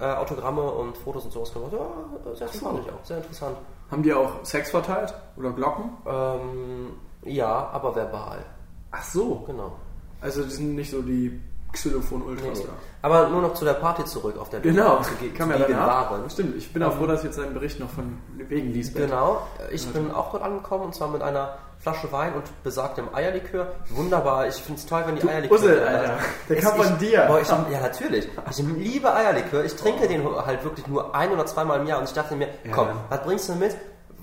[0.00, 1.72] äh, Autogramme und Fotos und sowas gemacht.
[1.72, 3.56] Ja, sehr interessant, auch, sehr interessant.
[3.90, 5.14] Haben die auch Sex verteilt?
[5.36, 5.90] Oder Glocken?
[6.06, 6.92] Ähm,
[7.24, 8.44] ja, aber verbal,
[8.90, 9.44] Ach so.
[9.46, 9.72] genau.
[10.20, 11.40] Also die sind nicht so die
[11.72, 12.66] Xylophon-Ultras Nee, nee.
[12.66, 12.72] da.
[13.08, 16.10] Aber nur noch zu der Party zurück, auf der Genau, ge- kam ja danach.
[16.10, 16.28] waren.
[16.30, 19.08] Stimmt, ich bin auch froh, dass jetzt dein Bericht noch von wegen Lisbeth.
[19.08, 23.68] Genau, ich bin auch dort angekommen und zwar mit einer Flasche Wein und besagtem Eierlikör.
[23.90, 25.56] Wunderbar, ich finde es toll, wenn die Eierlikör.
[25.58, 26.18] Ussel, Alter.
[26.48, 27.24] Der kam von ich, dir.
[27.28, 28.28] Boah, ich, ja, natürlich.
[28.50, 29.64] Ich liebe Eierlikör.
[29.64, 32.48] Ich trinke den halt wirklich nur ein oder zweimal im Jahr und ich dachte mir,
[32.64, 32.72] Ja.
[32.72, 33.76] komm, was bringst du mit?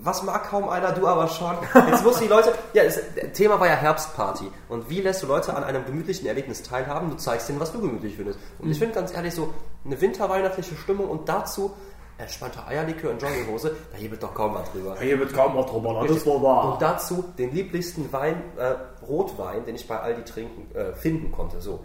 [0.05, 1.55] Was mag kaum einer, du aber schon.
[1.89, 2.53] Jetzt muss die Leute.
[2.73, 3.01] Ja, das
[3.33, 4.49] Thema war ja Herbstparty.
[4.69, 7.09] Und wie lässt du Leute an einem gemütlichen Erlebnis teilhaben?
[7.09, 8.39] Du zeigst denen, was du gemütlich findest.
[8.59, 8.71] Und Mhm.
[8.71, 11.73] ich finde ganz ehrlich so eine winterweihnachtliche Stimmung und dazu
[12.17, 14.95] entspannter Eierlikör in Jogginghose, da hebelt doch kaum was drüber.
[15.01, 16.77] Hier wird kaum was drüber, das Und wahr.
[16.79, 21.59] dazu den lieblichsten Wein, äh, Rotwein, den ich bei Aldi trinken, äh, finden konnte.
[21.59, 21.83] So.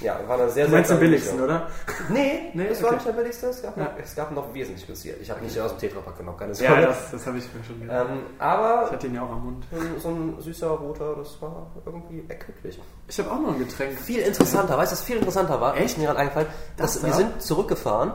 [0.00, 1.68] Ja, war eine sehr, Du meinst den seltsame billigsten, oder?
[2.08, 2.94] Nee, Nee, das war okay.
[2.96, 3.46] nicht der billigste.
[3.48, 3.84] Es gab, Ja.
[3.84, 5.14] noch, es gab noch wesentlich günstiger.
[5.20, 6.72] Ich habe nicht aus dem Tetrapack genommen, keine Sorge.
[6.74, 8.06] Ja, das, das habe ich mir schon gedacht.
[8.10, 9.64] ähm, Ich aber hatte ihn ja auch am Mund.
[10.02, 12.80] so ein süßer roter, das war irgendwie erquicklich.
[13.08, 13.98] Ich habe auch noch ein Getränk.
[13.98, 15.76] Viel interessanter, weißt du, was viel interessanter war?
[15.76, 15.86] Echt?
[15.86, 16.48] Ist mir gerade eingefallen.
[16.76, 17.16] Das Dass wir da?
[17.16, 18.12] sind zurückgefahren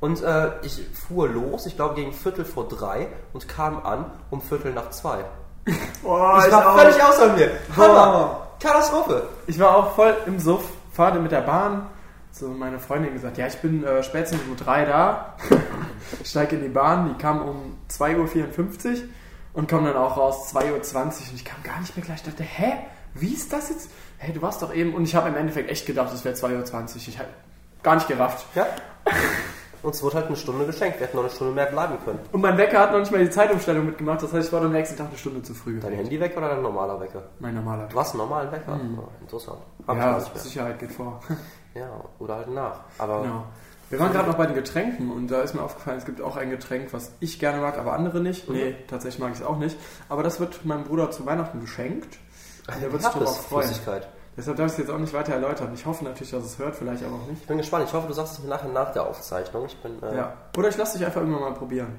[0.00, 4.40] und äh, ich fuhr los, ich glaube gegen Viertel vor drei und kam an um
[4.42, 5.24] Viertel nach zwei.
[6.02, 7.50] Boah, ich war völlig außer mir.
[7.76, 8.46] Hammer!
[8.60, 9.28] Katastrophe!
[9.46, 10.64] Ich war auch voll im Suff,
[10.96, 11.86] fahre mit der Bahn.
[12.32, 15.36] So meine Freundin gesagt, ja, ich bin äh, spätestens um drei da.
[16.24, 18.98] Steige in die Bahn, die kam um 2.54 Uhr
[19.54, 22.18] und komme dann auch raus 2.20 Uhr und ich kam gar nicht mehr gleich.
[22.18, 22.72] Ich dachte, hä,
[23.14, 23.90] wie ist das jetzt?
[24.18, 24.94] Hä, du warst doch eben.
[24.94, 26.96] Und ich habe im Endeffekt echt gedacht, es wäre 2.20 Uhr.
[26.96, 27.28] Ich habe
[27.82, 28.46] gar nicht gerafft.
[28.54, 28.66] Ja.
[29.86, 30.98] Uns wurde halt eine Stunde geschenkt.
[30.98, 32.18] Wir hätten noch eine Stunde mehr bleiben können.
[32.32, 34.20] Und mein Wecker hat noch nicht mal die Zeitumstellung mitgemacht.
[34.20, 35.78] Das heißt, ich war am nächsten Tag eine Stunde zu früh.
[35.78, 37.22] Dein Handy weg oder dein normaler Wecker?
[37.38, 37.86] Mein normaler.
[37.86, 38.80] Du hast einen normalen Wecker?
[38.98, 39.60] Oh, interessant.
[39.86, 41.20] Hab Ja, Sicherheit geht vor.
[41.74, 42.80] Ja, oder halt nach.
[42.96, 43.44] Aber Genau.
[43.90, 46.36] Wir waren gerade noch bei den Getränken und da ist mir aufgefallen, es gibt auch
[46.36, 48.48] ein Getränk, was ich gerne mag, aber andere nicht.
[48.48, 49.76] Nee, tatsächlich mag ich es auch nicht.
[50.08, 52.18] Aber das wird meinem Bruder zu Weihnachten geschenkt.
[52.66, 53.66] Und der wird sich darüber freuen.
[53.66, 54.08] Flüssigkeit.
[54.36, 55.70] Deshalb darf ich es jetzt auch nicht weiter erläutern.
[55.74, 57.40] Ich hoffe natürlich, dass es hört, vielleicht aber auch nicht.
[57.42, 57.86] Ich bin gespannt.
[57.88, 59.64] Ich hoffe, du sagst es mir nachher nach der Aufzeichnung.
[59.66, 60.02] Ich bin.
[60.02, 60.32] Äh, Ja.
[60.56, 61.98] Oder ich lasse dich einfach irgendwann mal probieren.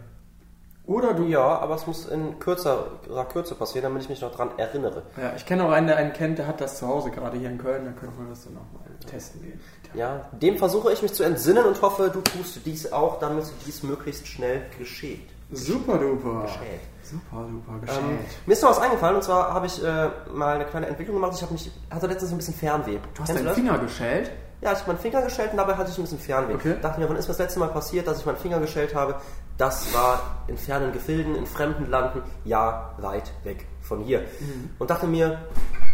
[0.86, 1.26] Oder du.
[1.26, 5.04] Ja, aber es muss in kürzerer Kürze passieren, damit ich mich noch dran erinnere.
[5.22, 7.50] Ja, ich kenne auch einen, der einen kennt, der hat das zu Hause, gerade hier
[7.50, 7.84] in Köln.
[7.86, 9.60] Da könnte man das dann auch mal testen gehen.
[9.94, 13.84] Ja, dem versuche ich mich zu entsinnen und hoffe, du tust dies auch, damit dies
[13.84, 15.28] möglichst schnell geschieht.
[15.52, 16.42] Super duper.
[16.44, 16.82] Geschäht.
[17.04, 18.06] Super duper, Ähm, geschält.
[18.46, 21.34] mir ist noch was eingefallen und zwar habe ich äh, mal eine kleine Entwicklung gemacht.
[21.36, 22.98] Ich habe mich hatte letztens ein bisschen Fernweh.
[22.98, 23.56] du hast Kennst deinen das?
[23.56, 24.32] Finger geschält.
[24.60, 26.56] Ja, ich habe meinen Finger geschält und dabei hatte ich ein bisschen Fernweh.
[26.56, 26.76] Okay.
[26.82, 29.16] Dachte mir, wann ist das letzte Mal passiert, dass ich meinen Finger geschält habe?
[29.58, 34.22] Das war in fernen Gefilden, in fremden Landen, ja, weit weg von hier.
[34.40, 34.72] Mhm.
[34.80, 35.38] Und dachte mir,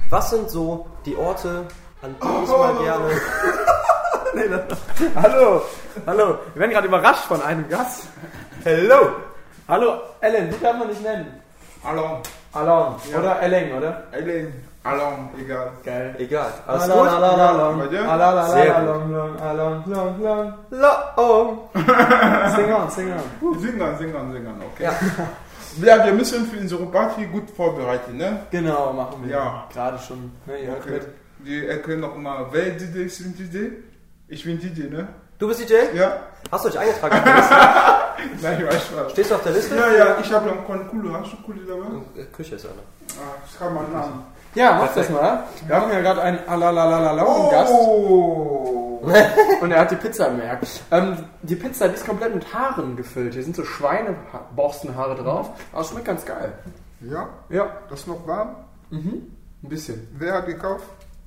[0.09, 1.65] was sind so die Orte,
[2.01, 3.09] an die ich mal gerne...
[4.35, 4.49] Nee,
[5.15, 5.61] hallo,
[6.07, 6.37] hallo.
[6.53, 8.07] Wir werden gerade überrascht von einem Gast.
[8.63, 9.09] Hello!
[9.67, 11.28] Hallo, Ellen, die darf man nicht nennen.
[11.84, 12.21] Hallo,
[12.54, 12.95] Alon.
[13.12, 13.19] Ja.
[13.19, 14.04] Oder Ellen, oder?
[14.12, 14.54] Ellen.
[14.84, 15.71] Along, egal.
[15.86, 16.13] Geil.
[16.19, 16.52] Egal.
[16.67, 17.08] Alles Along, gut?
[17.08, 18.10] along, along, Bei dir?
[18.10, 20.54] along, Sehr along, along, along, along, along.
[21.15, 21.60] Long.
[22.56, 23.60] Sing on, sing on.
[23.60, 24.84] Singern, singern, singern, okay.
[24.84, 24.93] Ja.
[25.82, 28.41] Ja, wir müssen für unsere Party gut vorbereiten, ne?
[28.52, 29.32] Genau, machen wir.
[29.38, 29.67] Ja.
[29.73, 30.32] Gerade schon.
[30.45, 30.91] Ne, ihr hört Okay.
[30.91, 31.08] mit.
[31.39, 33.58] Wir erklären noch mal, wer DJ ist DJ?
[34.28, 35.08] Ich bin DJ, ne?
[35.39, 35.95] Du bist DJ?
[35.95, 36.17] Ja?
[36.53, 37.55] Hast du dich eingetragen auf der Liste?
[38.43, 39.11] Nein, ich weiß was.
[39.11, 39.75] Stehst du auf der Liste?
[39.75, 41.11] Ja, ja, ich habe noch einen Kulu.
[41.11, 42.21] Hast du Kulu dabei?
[42.21, 42.75] Äh, Küche ist eine.
[43.19, 44.23] Ah, ich kann meinen Namen.
[44.53, 45.45] Ja, mach das mal.
[45.65, 49.01] Wir haben ja gerade einen Alalalalala Gast Oh!
[49.61, 50.67] und er hat die Pizza gemerkt.
[50.91, 53.33] Ähm, die Pizza, die ist komplett mit Haaren gefüllt.
[53.33, 55.49] Hier sind so Schweineborstenhaare drauf.
[55.71, 56.53] Aber es schmeckt ganz geil.
[57.01, 58.57] Ja, Ja, das ist noch warm.
[58.91, 59.31] ein
[59.63, 60.07] bisschen.
[60.19, 60.85] Wer hat gekauft?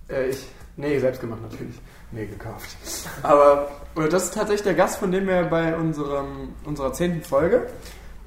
[0.09, 0.47] Äh, ich.
[0.77, 1.77] Nee, selbst gemacht natürlich.
[2.13, 2.77] Nee, gekauft.
[3.23, 7.67] Aber äh, das ist tatsächlich der Gast, von dem wir bei unserem, unserer zehnten Folge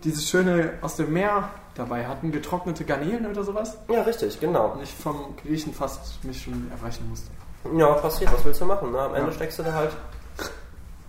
[0.04, 3.78] dieses schöne aus dem Meer dabei hatten, getrocknete Garnelen oder sowas.
[3.90, 4.72] Ja, richtig, genau.
[4.72, 7.30] Und ich vom Griechen fast mich schon erbrechen musste.
[7.78, 8.92] Ja, passiert, was willst du machen?
[8.92, 9.00] Ne?
[9.00, 9.34] Am Ende Ja.
[9.36, 9.92] steckst du da halt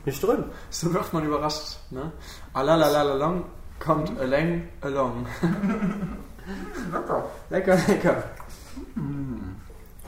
[0.05, 0.45] nicht drin.
[0.71, 1.79] So wird man überrascht.
[1.91, 2.11] Ne?
[2.53, 3.45] Alalalalong
[3.79, 5.27] kommt along, along.
[6.93, 7.25] Lecker.
[7.51, 8.25] Lecker, lecker.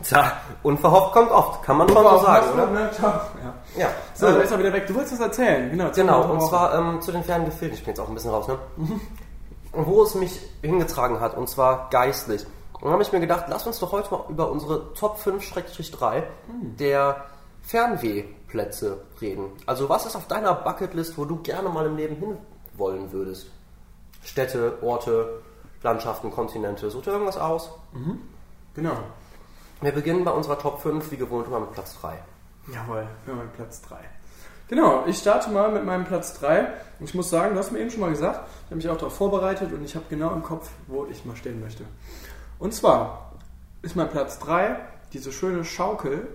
[0.02, 2.66] Tja, unverhofft kommt oft, kann man schon so sagen, oder?
[2.66, 2.90] Ne?
[3.00, 3.20] Ja.
[3.76, 3.88] Ja.
[4.14, 4.86] So, da ist er wieder weg.
[4.86, 5.70] Du wolltest was erzählen.
[5.70, 7.76] Genau, Genau, und zwar ähm, zu den fernen Gefilden.
[7.76, 8.58] Ich bin jetzt auch ein bisschen raus, ne?
[9.72, 12.44] Wo es mich hingetragen hat, und zwar geistlich.
[12.74, 16.22] Und dann habe ich mir gedacht, lass uns doch heute mal über unsere Top 5-3
[16.78, 17.24] der
[17.62, 19.44] Fernwehplätze reden.
[19.66, 22.36] Also was ist auf deiner Bucketlist, wo du gerne mal im Leben hin
[22.74, 23.46] wollen würdest?
[24.24, 25.40] Städte, Orte,
[25.82, 26.90] Landschaften, Kontinente.
[26.90, 27.70] Such dir irgendwas aus.
[28.74, 28.96] Genau.
[29.82, 32.16] Wir beginnen bei unserer Top 5, wie gewohnt, immer mit Platz 3.
[32.72, 33.96] Jawohl, wir haben Platz 3.
[34.68, 36.68] Genau, ich starte mal mit meinem Platz 3.
[37.00, 38.96] Und ich muss sagen, du hast mir eben schon mal gesagt, ich habe mich auch
[38.96, 41.82] darauf vorbereitet und ich habe genau im Kopf, wo ich mal stehen möchte.
[42.60, 43.32] Und zwar
[43.82, 44.76] ist mein Platz 3
[45.12, 46.28] diese schöne Schaukel.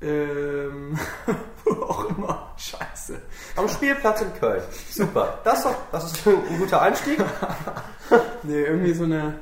[0.00, 0.98] Ähm,
[1.64, 2.54] wo auch immer.
[2.56, 3.20] Scheiße.
[3.56, 4.62] Am Spielplatz in Köln.
[4.90, 5.40] Super.
[5.44, 7.22] Das ist doch das ist ein guter Einstieg.
[8.42, 9.38] Nee, irgendwie so eine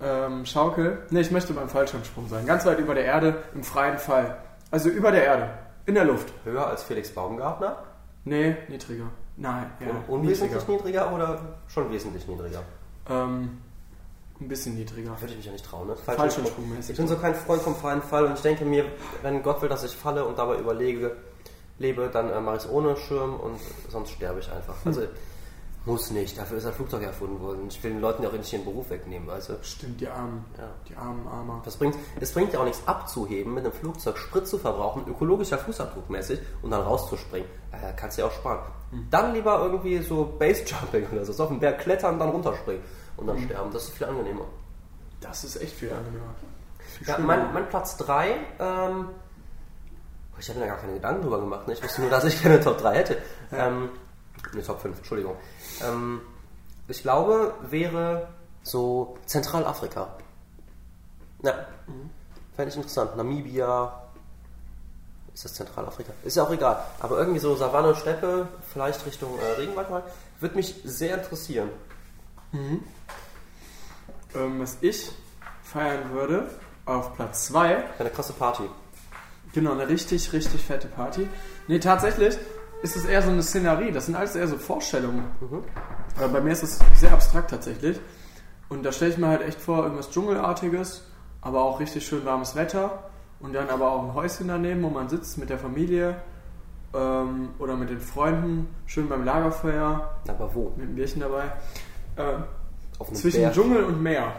[0.00, 0.98] ähm, Schaukel.
[1.10, 2.46] Nee, ich möchte beim Fallschirmsprung sein.
[2.46, 4.36] Ganz weit über der Erde, im freien Fall.
[4.70, 5.50] Also über der Erde,
[5.86, 6.32] in der Luft.
[6.44, 7.82] Höher als Felix Baumgartner?
[8.24, 9.06] Nee, niedriger.
[9.36, 11.12] Nein, ja, Un unwesentlich niedriger.
[11.12, 12.62] oder schon wesentlich niedriger?
[13.08, 13.58] Ähm,
[14.40, 15.10] ein bisschen niedriger.
[15.20, 15.96] Würde ich mich ja nicht trauen, ne?
[15.96, 16.90] Fallschirmsprungmäßig.
[16.90, 18.84] Ich bin so kein Freund vom freien Fall und ich denke mir,
[19.22, 21.16] wenn Gott will, dass ich falle und dabei überlege,
[21.78, 24.74] lebe, dann äh, mache ich es ohne Schirm und sonst sterbe ich einfach.
[24.84, 25.08] Hm.
[25.86, 27.68] Also muss nicht, dafür ist ein Flugzeug erfunden worden.
[27.68, 29.54] Ich will den Leuten ja auch nicht ihren Beruf wegnehmen, weißt du?
[29.62, 30.44] Stimmt, die Armen.
[30.58, 30.68] Ja.
[30.88, 31.62] Die armen Armer.
[31.64, 35.58] Das bringt, es bringt ja auch nichts abzuheben, mit einem Flugzeug Sprit zu verbrauchen, ökologischer
[35.58, 37.48] Fußabdruck mäßig und dann rauszuspringen.
[37.72, 38.60] Äh, kannst du ja auch sparen.
[38.90, 39.06] Hm.
[39.10, 42.82] Dann lieber irgendwie so Basejumping oder so, so auf den Berg klettern, dann runterspringen
[43.16, 43.70] und dann sterben.
[43.72, 44.44] Das ist viel angenehmer.
[45.20, 46.34] Das ist echt viel angenehmer.
[46.78, 49.08] Viel Ja, mein, mein Platz 3, ähm,
[50.38, 51.66] ich habe mir da gar keine Gedanken drüber gemacht.
[51.66, 51.74] Ne?
[51.74, 53.16] Ich wusste nur, dass ich keine Top 3 hätte.
[53.52, 53.88] Ähm,
[54.54, 55.36] ne, Top 5, Entschuldigung.
[55.82, 56.20] Ähm,
[56.88, 58.28] ich glaube, wäre
[58.62, 60.08] so Zentralafrika.
[61.42, 61.66] Ja,
[62.54, 63.16] fände ich interessant.
[63.16, 64.02] Namibia,
[65.34, 66.12] ist das Zentralafrika?
[66.24, 66.82] Ist ja auch egal.
[67.00, 70.02] Aber irgendwie so Savanne, Steppe, vielleicht Richtung äh, Regenwald mal,
[70.40, 71.70] würde mich sehr interessieren.
[72.52, 72.80] ähm,
[74.60, 75.10] was ich
[75.62, 76.48] feiern würde,
[76.84, 78.62] auf Platz 2, Eine krasse Party.
[79.52, 81.28] genau, eine richtig, richtig fette Party.
[81.68, 82.36] Nee, tatsächlich
[82.82, 83.90] ist es eher so eine Szenerie.
[83.92, 85.24] Das sind alles eher so Vorstellungen.
[86.20, 87.98] Äh, bei mir ist es sehr abstrakt tatsächlich.
[88.68, 91.04] Und da stelle ich mir halt echt vor, irgendwas Dschungelartiges,
[91.40, 93.04] aber auch richtig schön warmes Wetter.
[93.40, 96.16] Und dann aber auch ein Häuschen daneben, wo man sitzt mit der Familie
[96.94, 100.72] ähm, oder mit den Freunden, schön beim Lagerfeuer, Aber wo?
[100.76, 101.44] mit einem Bierchen dabei.
[102.16, 102.44] Ähm,
[102.98, 103.54] Auf einem zwischen Berg.
[103.54, 104.32] Dschungel und Meer.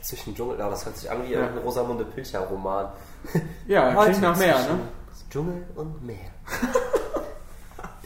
[0.00, 1.46] Zwischen Dschungel, ja, das hört sich an wie Ja.
[1.48, 2.88] ein Rosamunde Pilcher-Roman.
[3.66, 4.78] Ja, klingt nach Meer, ne?
[5.30, 6.16] Dschungel und Meer.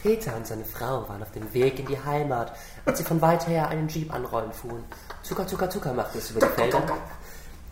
[0.03, 2.51] Peter und seine Frau waren auf dem Weg in die Heimat,
[2.85, 4.83] als sie von weit her einen Jeep anrollen fuhren.
[5.23, 6.83] Zucker, Zucker, Zucker machte es über die Felder.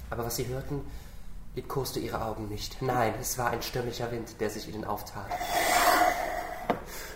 [0.09, 0.81] Aber was sie hörten,
[1.55, 2.81] liebkoste ihre Augen nicht.
[2.81, 5.25] Nein, es war ein stürmischer Wind, der sich ihnen auftat.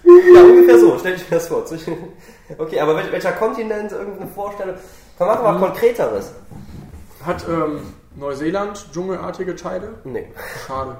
[0.03, 1.63] Ja, ungefähr so, stell dich mir das vor.
[2.57, 4.75] Okay, aber wel- welcher Kontinent, irgendeine Vorstellung?
[5.17, 6.31] Dann machen wir mal Konkreteres.
[7.25, 9.95] Hat ähm, Neuseeland dschungelartige Teile?
[10.03, 10.31] Nee.
[10.67, 10.97] Schade.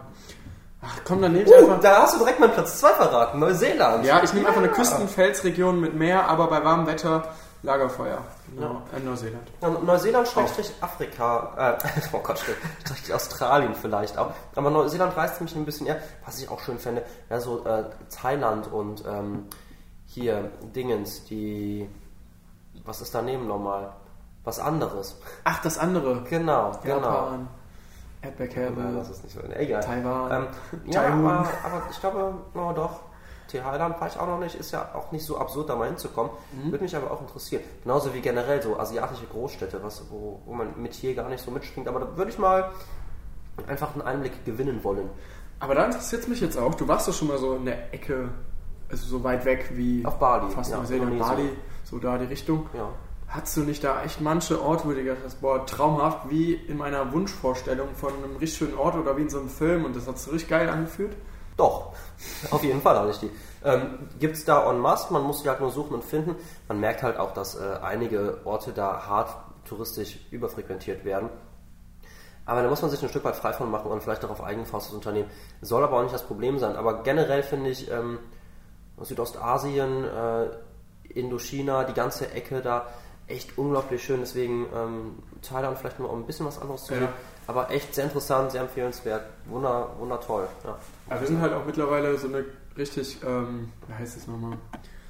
[0.87, 1.79] Ach komm, dann nehme ich Uh, einfach.
[1.81, 3.39] da hast du direkt mal Platz 2 verraten.
[3.39, 4.05] Neuseeland.
[4.05, 7.23] Ja, ich nehme einfach eine Küstenfelsregion mit Meer, aber bei warmem Wetter
[7.63, 8.19] Lagerfeuer.
[8.53, 9.47] Genau, in Neuseeland.
[9.61, 14.31] Ja, Neuseeland schrägstrich Afrika, äh, oh Gott, schrägstrich Australien vielleicht auch.
[14.55, 17.85] Aber Neuseeland reißt mich ein bisschen eher, was ich auch schön fände, ja, so äh,
[18.09, 19.45] Thailand und ähm,
[20.05, 21.89] hier Dingens, die,
[22.85, 23.93] was ist daneben nochmal?
[24.47, 25.17] was anderes.
[25.43, 26.21] Ach, das andere.
[26.29, 26.95] Genau, genau.
[27.01, 27.47] Japan, Ja,
[28.25, 29.41] Erdbeerkerbe, das ist nicht so.
[29.41, 29.83] Egal.
[29.83, 30.31] Taiwan.
[30.31, 30.47] Ähm,
[30.91, 31.25] ja, Taiwan.
[31.25, 33.01] aber, aber ich glaube, na doch.
[33.47, 36.31] Thailand war ich auch noch nicht, ist ja auch nicht so absurd, da mal hinzukommen.
[36.51, 36.71] Mhm.
[36.71, 37.63] Würde mich aber auch interessieren.
[37.83, 41.51] Genauso wie generell so asiatische Großstädte, was, wo, wo man mit hier gar nicht so
[41.51, 41.88] mitspringt.
[41.88, 42.71] Aber da würde ich mal
[43.67, 45.09] einfach einen Einblick gewinnen wollen.
[45.59, 46.75] Aber da interessiert es mich jetzt auch.
[46.75, 48.29] Du warst doch schon mal so in der Ecke,
[48.89, 51.17] also so weit weg wie Auf Bali, fast ja, Neuseeland.
[51.17, 51.49] Bali,
[51.83, 52.67] so da die Richtung.
[52.73, 52.89] Ja.
[53.27, 56.77] Hattest du nicht da echt manche Orte, wo du gedacht hast, boah, traumhaft, wie in
[56.77, 60.07] meiner Wunschvorstellung von einem richtig schönen Ort oder wie in so einem Film und das
[60.07, 61.15] hat sich richtig geil angefühlt?
[61.57, 61.93] Doch,
[62.51, 63.31] auf jeden Fall hatte ich die.
[63.63, 66.35] Ähm, Gibt da en masse, man muss sie halt nur suchen und finden.
[66.67, 69.35] Man merkt halt auch, dass äh, einige Orte da hart
[69.65, 71.29] touristisch überfrequentiert werden.
[72.45, 74.43] Aber da muss man sich ein Stück weit frei von machen und vielleicht auch auf
[74.43, 75.29] eigene Faust das Unternehmen.
[75.61, 76.75] Soll aber auch nicht das Problem sein.
[76.75, 78.19] Aber generell finde ich ähm,
[79.01, 80.47] Südostasien, äh,
[81.09, 82.88] Indochina, die ganze Ecke da
[83.27, 84.19] echt unglaublich schön.
[84.19, 87.09] Deswegen ähm, Thailand vielleicht um ein bisschen was anderes zu Ja.
[87.47, 89.23] Aber echt sehr interessant, sehr empfehlenswert.
[89.45, 90.47] Wunder, wundertoll.
[90.63, 90.77] Ja.
[91.09, 92.45] Aber wir sind halt auch mittlerweile so eine
[92.77, 94.57] richtig, ähm, wie heißt das nochmal,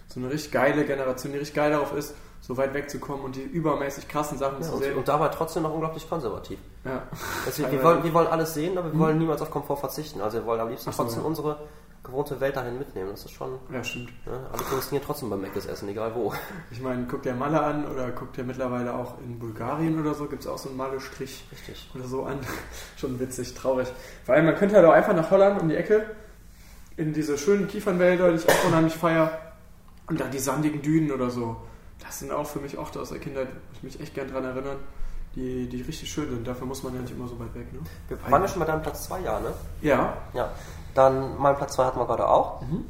[0.07, 3.41] so eine richtig geile Generation, die richtig geil darauf ist, so weit wegzukommen und die
[3.41, 4.97] übermäßig krassen Sachen Ja, zu und, sehen.
[4.97, 6.59] und dabei trotzdem noch unglaublich konservativ.
[6.83, 7.03] ja.
[7.45, 10.21] Also wir, wollen, wir wollen alles sehen, aber wir wollen niemals auf Komfort verzichten.
[10.21, 11.27] Also wir wollen am liebsten so, trotzdem ja.
[11.27, 11.57] unsere
[12.05, 13.09] gewohnte Welt dahin mitnehmen.
[13.11, 14.09] Das ist schon, ja, stimmt.
[14.25, 14.39] ne?
[14.51, 16.33] alle Touristen gehen trotzdem beim Mc's essen, egal wo.
[16.71, 20.27] Ich meine, guckt der Malle an oder guckt der mittlerweile auch in Bulgarien oder so,
[20.27, 21.45] gibt es auch so einen Malle-Strich
[21.93, 22.39] oder so an.
[22.97, 23.91] Schon witzig, traurig.
[24.23, 26.05] Vor allem, man könnte halt auch einfach nach Holland um die Ecke,
[26.97, 29.37] in diese schönen Kiefernwälder, die ich auch unheimlich feier,
[30.07, 31.57] und dann die sandigen Dünen oder so.
[31.99, 34.43] Das sind auch für mich Orte aus der Kindheit, wo ich mich echt gern dran
[34.43, 34.77] erinnern,
[35.35, 36.47] die, die richtig schön sind.
[36.47, 37.79] Dafür muss man ja nicht immer so weit weg, ne?
[38.07, 39.53] Wir waren ja schon bei deinem Platz 2, ja, ne?
[39.81, 40.51] Ja, Ja.
[40.95, 42.61] Dann mein Platz 2 hatten wir gerade auch.
[42.61, 42.85] Mhm.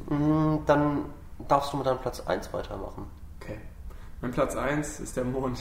[0.54, 1.04] Mm, Dann
[1.48, 3.06] darfst du mit deinem Platz 1 weitermachen.
[3.40, 3.58] okay.
[4.22, 5.58] Mein Platz 1 ist der Mond.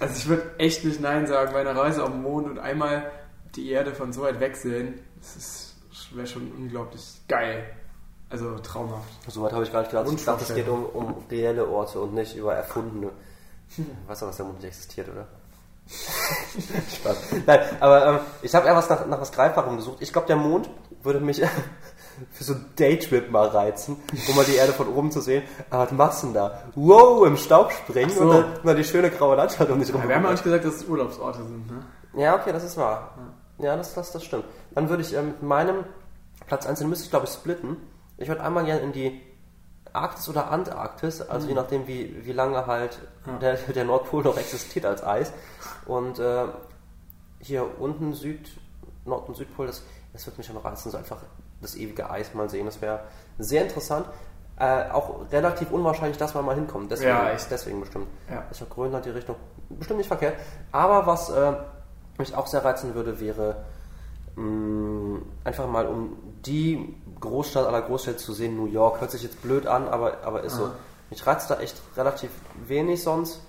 [0.00, 3.10] Also ich würde echt nicht Nein sagen bei einer Reise auf den Mond und einmal
[3.54, 4.98] die Erde von so weit weg sehen.
[5.20, 5.74] Das
[6.12, 7.64] wäre schon unglaublich geil.
[8.30, 9.08] Also traumhaft.
[9.28, 10.06] Soweit habe ich gar nicht gedacht.
[10.12, 13.10] Ich dachte, es geht um, um reelle Orte und nicht über erfundene.
[14.06, 15.26] Weißt du, dass der Mond nicht existiert, oder?
[17.00, 17.16] Spaß.
[17.46, 19.98] Nein, aber ähm, ich habe eher was nach, nach was Greifbarem gesucht.
[20.00, 20.70] Ich glaube, der Mond
[21.02, 21.42] würde mich
[22.32, 23.96] für so einen Daytrip mal reizen,
[24.28, 25.42] um mal die Erde von oben zu sehen.
[25.70, 26.62] Aber was machst du denn da?
[26.74, 28.22] Wow, im Staub springen so.
[28.22, 30.02] und dann, dann die schöne graue Landschaft um dich rum.
[30.02, 31.82] Ja, wir haben ja nicht gesagt, dass es Urlaubsorte sind, ne?
[32.14, 33.14] Ja, okay, das ist wahr.
[33.58, 34.44] Ja, das, das, das stimmt.
[34.74, 35.84] Dann würde ich ähm, mit meinem
[36.46, 37.76] Platz 1, den müsste ich glaube ich splitten.
[38.16, 39.20] Ich würde einmal gerne in die
[39.92, 43.38] Arktis oder Antarktis, also je nachdem wie, wie lange halt Ja.
[43.38, 45.32] der, der Nordpol noch existiert als Eis.
[45.90, 46.44] Und äh,
[47.40, 48.48] hier unten Süd,
[49.04, 51.18] Nord- und Südpol, das, das wird mich schon reizen, so einfach
[51.60, 52.66] das ewige Eis mal sehen.
[52.66, 53.00] Das wäre
[53.38, 54.06] sehr interessant.
[54.56, 56.92] Äh, auch relativ unwahrscheinlich, dass man mal hinkommt.
[56.92, 57.50] Deswegen, Ja, echt.
[57.50, 58.06] deswegen bestimmt.
[58.30, 58.44] Ja.
[58.52, 59.34] Ich glaube, Grönland die Richtung
[59.68, 60.34] bestimmt nicht verkehrt.
[60.70, 61.54] Aber was äh,
[62.18, 63.56] mich auch sehr reizen würde, wäre
[64.36, 69.00] mh, einfach mal um die Großstadt aller Großstädte zu sehen, New York.
[69.00, 70.66] Hört sich jetzt blöd an, aber, aber ist so.
[70.66, 70.74] Aha.
[71.10, 72.30] Mich reizt da echt relativ
[72.68, 73.40] wenig sonst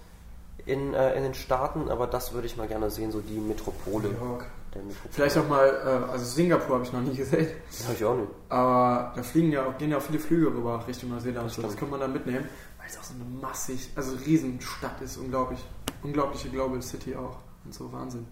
[0.65, 4.09] in, äh, in den Staaten, aber das würde ich mal gerne sehen, so die Metropole.
[4.09, 4.45] New York.
[4.73, 5.11] Der Metropole.
[5.11, 7.47] Vielleicht auch mal, äh, also Singapur habe ich noch nie gesehen.
[7.69, 8.29] Das habe ich auch nicht.
[8.49, 11.47] Aber da fliegen ja gehen ja auch viele Flüge rüber Richtung Neuseeland.
[11.47, 15.01] Das So, das kann man dann mitnehmen, weil es auch so eine massig, also Riesenstadt
[15.01, 15.59] ist, unglaublich.
[16.03, 17.37] Unglaubliche Global City auch.
[17.65, 18.25] Und so Wahnsinn.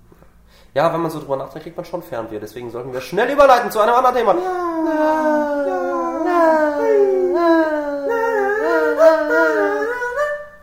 [0.74, 2.40] Ja, wenn man so drüber nachdenkt, kriegt man schon Fernweh.
[2.40, 4.36] Deswegen sollten wir schnell überleiten zu einem anderen Thema.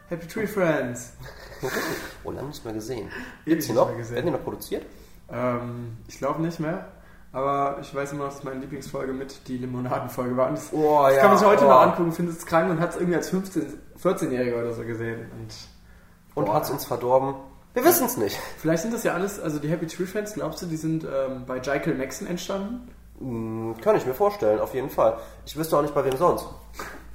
[0.08, 1.15] Happy Tree Friends.
[2.24, 3.08] Oh, lange nicht mehr gesehen.
[3.44, 3.88] Gibt's die noch?
[3.96, 4.84] Werden die noch produziert?
[5.30, 6.86] Ähm, ich glaube nicht mehr.
[7.32, 10.48] Aber ich weiß immer, dass meine Lieblingsfolge mit die Limonadenfolge war.
[10.48, 11.68] Und das, Oh, das ja, kann man sich heute oh.
[11.68, 15.30] noch angucken, findet es krank und hat es irgendwie als 15, 14-Jähriger oder so gesehen.
[15.38, 15.54] Und
[16.34, 16.54] Und Boah.
[16.54, 17.34] hat's uns verdorben?
[17.74, 18.38] Wir wissen es nicht.
[18.58, 21.44] vielleicht sind das ja alles, also die Happy Tree Friends, glaubst du, die sind ähm,
[21.46, 22.88] bei Jekyll Maxon entstanden?
[23.18, 25.18] Hm, kann ich mir vorstellen, auf jeden Fall.
[25.44, 26.46] Ich wüsste auch nicht, bei wem sonst.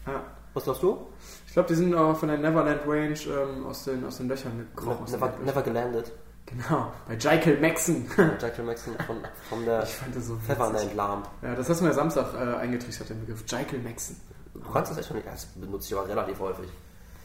[0.06, 0.22] Ja.
[0.54, 1.08] Was glaubst du?
[1.48, 4.68] Ich glaube, die sind auch von der Neverland Range ähm, aus, den, aus den Löchern
[4.76, 5.06] gekrochen.
[5.10, 6.12] Never, never gelandet.
[6.46, 8.06] Genau, bei Jekyll Maxon.
[8.42, 9.18] Jack Maxon von,
[9.50, 10.48] von der ich fand das so witzig.
[10.48, 11.28] Featherland Lamp.
[11.42, 13.44] Ja, das hast du mir Samstag äh, eingetrichtert, den Begriff.
[13.48, 14.18] Jekyll Maxon.
[14.54, 15.28] Du kannst das echt schon nicht.
[15.28, 16.68] Das benutze ich aber relativ häufig.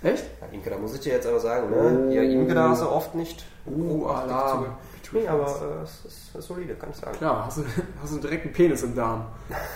[0.03, 0.25] Echt?
[0.41, 2.15] Ja, da muss ich dir jetzt aber sagen, ne?
[2.15, 3.45] Ja, Imke, da hast du oft nicht.
[3.67, 4.65] Uh, Alarm.
[4.65, 7.17] Happy Tree Nee, aber äh, es ist, es ist solide, kann ich sagen.
[7.17, 7.65] Klar, hast du,
[8.03, 9.27] hast du direkt einen Penis im Darm.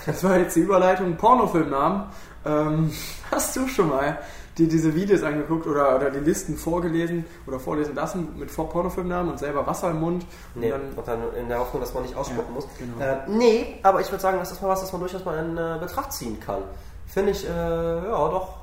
[0.05, 1.17] Das war jetzt die Überleitung.
[1.17, 2.03] Pornofilmnamen.
[2.45, 2.91] Ähm,
[3.31, 4.17] hast du schon mal
[4.57, 9.31] dir diese Videos angeguckt oder, oder die Listen vorgelesen oder vorlesen lassen mit Vor- Pornofilmnamen
[9.31, 10.25] und selber Wasser im Mund?
[10.55, 12.67] Und Nee, dann, und dann in der Hoffnung, dass man nicht ausspucken Ja, muss.
[12.77, 12.99] genau.
[12.99, 15.57] Äh, nee, aber ich würde sagen, das ist mal was, das man durchaus mal in
[15.57, 16.63] äh, Betracht ziehen kann.
[17.07, 18.55] Finde ich, äh, ja, doch.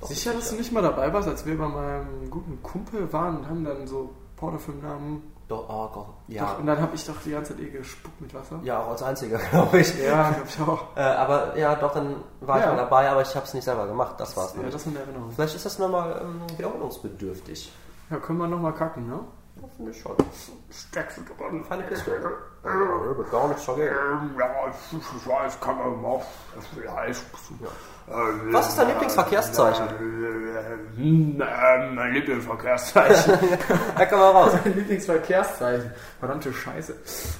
[0.00, 3.38] Doch, Sicher, dass du nicht mal dabei warst, als wir bei meinem guten Kumpel waren
[3.38, 5.22] und haben dann so Pornofilmnamen.
[5.48, 6.06] Doch, oh Gott.
[6.28, 6.52] Doch, Ja.
[6.54, 8.60] und dann habe ich doch die ganze Zeit eh gespuckt mit Wasser.
[8.62, 9.98] Ja, auch als einziger, glaube ich.
[9.98, 10.96] Ja, glaube ich auch.
[10.96, 12.70] Äh, aber ja, doch, dann war ich Ja.
[12.72, 14.14] mal dabei, aber ich habe es nicht selber gemacht.
[14.18, 14.74] Das war's Ja, nicht.
[14.74, 15.30] das in der Erinnerung.
[15.32, 17.72] Vielleicht ist das nochmal ähm, wiederholungsbedürftig.
[18.10, 19.20] Ja, können wir nochmal kacken, ne?
[19.60, 20.16] Ja, Finde ich schon.
[20.70, 21.64] Steckst du dran?
[21.64, 22.10] Feine Piste.
[22.64, 23.86] Ja, wird gar nichts dagegen.
[24.38, 26.24] Ja, ich weiß, kann man auch
[26.74, 27.24] vielleicht.
[28.50, 29.86] Was ist dein Lieblingsverkehrszeichen?
[30.96, 33.38] Mein Lieblingsverkehrszeichen.
[33.96, 34.52] Da kann man raus.
[34.64, 35.92] mein Lieblingsverkehrszeichen.
[36.18, 36.94] Verdammte Scheiße.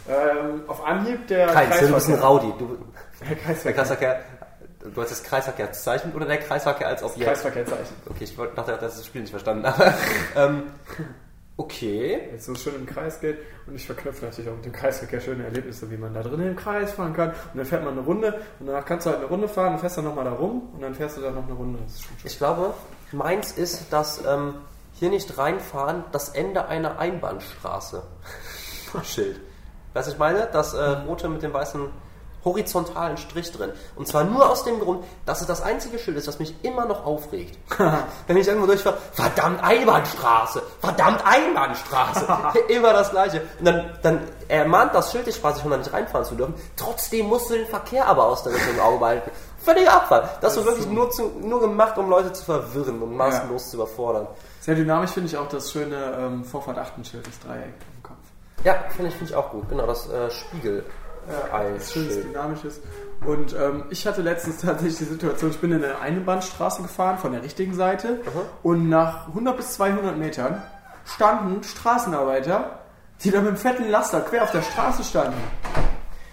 [0.09, 2.53] Ähm, auf Anhieb der Keins, du bist ein Rowdy.
[2.59, 2.79] Du,
[3.21, 3.73] Der der Kreisverkehr.
[3.75, 4.21] Kreisverkehr,
[4.95, 7.29] du hast das Kreisverkehrszeichen oder der Kreisverkehr als Objekt?
[7.29, 7.97] Kreisverkehrszeichen.
[8.09, 9.65] Okay, ich dachte, das Spiel nicht verstanden.
[9.67, 9.95] Aber,
[10.37, 10.65] ähm,
[11.59, 12.31] okay.
[12.33, 15.45] Jetzt so schön im Kreis geht und ich verknüpfe natürlich auch mit dem Kreisverkehr schöne
[15.45, 18.41] Erlebnisse, wie man da drinnen im Kreis fahren kann und dann fährt man eine Runde
[18.59, 20.81] und danach kannst du halt eine Runde fahren und fährst dann nochmal da rum und
[20.81, 21.81] dann fährst du dann noch eine Runde.
[21.83, 22.27] Das ist schon schön.
[22.31, 22.75] Ich glaube,
[23.13, 24.55] meins ist, dass ähm,
[24.95, 28.03] hier nicht reinfahren das Ende einer Einbahnstraße.
[29.03, 29.41] Schild.
[29.93, 30.49] Was ich meine?
[30.53, 31.89] Das äh, rote mit dem weißen
[32.49, 33.73] horizontalen Strich drin.
[33.97, 36.87] Und zwar nur aus dem Grund, dass es das einzige Schild ist, das mich immer
[36.87, 37.59] noch aufregt.
[38.27, 42.27] Wenn ich irgendwo durchfahre, verdammt Einbahnstraße, verdammt Einbahnstraße.
[42.69, 43.43] immer das gleiche.
[43.59, 46.55] Und dann, dann ermahnt das Schild dich quasi schon mal nicht reinfahren zu dürfen.
[46.77, 49.31] Trotzdem musst du den Verkehr aber aus der Richtung im Auge behalten.
[49.59, 50.29] Völliger Abfall.
[50.41, 50.93] Das, ist ist wirklich so.
[50.93, 54.27] nur, zu, nur gemacht, um Leute zu verwirren und maßlos zu überfordern.
[54.61, 58.17] Sehr dynamisch finde ich auch das schöne ähm, Vorfahrt 8 Schild, das Dreieck im Kopf.
[58.65, 59.69] Ja, finde ich, finde ich auch gut.
[59.69, 60.85] Genau, das äh, Spiegel.
[61.29, 62.25] Das schönes, Eisschild.
[62.31, 62.81] dynamisches.
[63.27, 67.33] Und ähm, ich hatte letztens tatsächlich die Situation, ich bin in eine Einbahnstraße gefahren, von
[67.33, 68.21] der richtigen Seite.
[68.63, 70.63] Und nach 100 bis 200 Metern
[71.05, 72.79] standen Straßenarbeiter,
[73.23, 75.39] die da mit einem fetten Laster quer auf der Straße standen.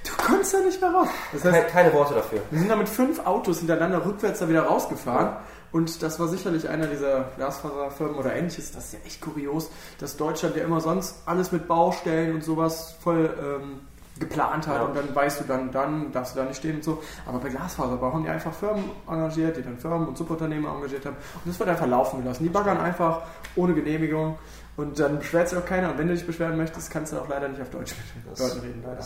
[0.03, 1.07] Du konntest da nicht mehr raus.
[1.33, 2.39] Das heißt, Keine, keine Worte dafür.
[2.51, 5.37] wir sind da mit fünf Autos hintereinander rückwärts da wieder rausgefahren.
[5.71, 8.71] Und das war sicherlich einer dieser Glasfaserfirmen oder ähnliches.
[8.71, 12.95] Das ist ja echt kurios, dass Deutschland ja immer sonst alles mit Baustellen und sowas
[13.03, 13.81] voll ähm,
[14.19, 14.75] geplant hat.
[14.77, 14.83] Ja.
[14.83, 17.01] Und dann weißt du dann, dann darfst du da nicht stehen und so.
[17.25, 21.15] Aber bei Glasfaserbau haben die einfach Firmen engagiert, die dann Firmen und Subunternehmen engagiert haben.
[21.43, 22.43] Und das wird einfach laufen gelassen.
[22.43, 23.21] Die baggern einfach
[23.55, 24.37] ohne Genehmigung.
[24.77, 25.91] Und dann beschwert sich auch keiner.
[25.91, 28.39] Und wenn du dich beschweren möchtest, kannst du auch leider nicht auf Deutsch mit Das-
[28.47, 28.83] Leuten reden.
[28.85, 29.05] Leider.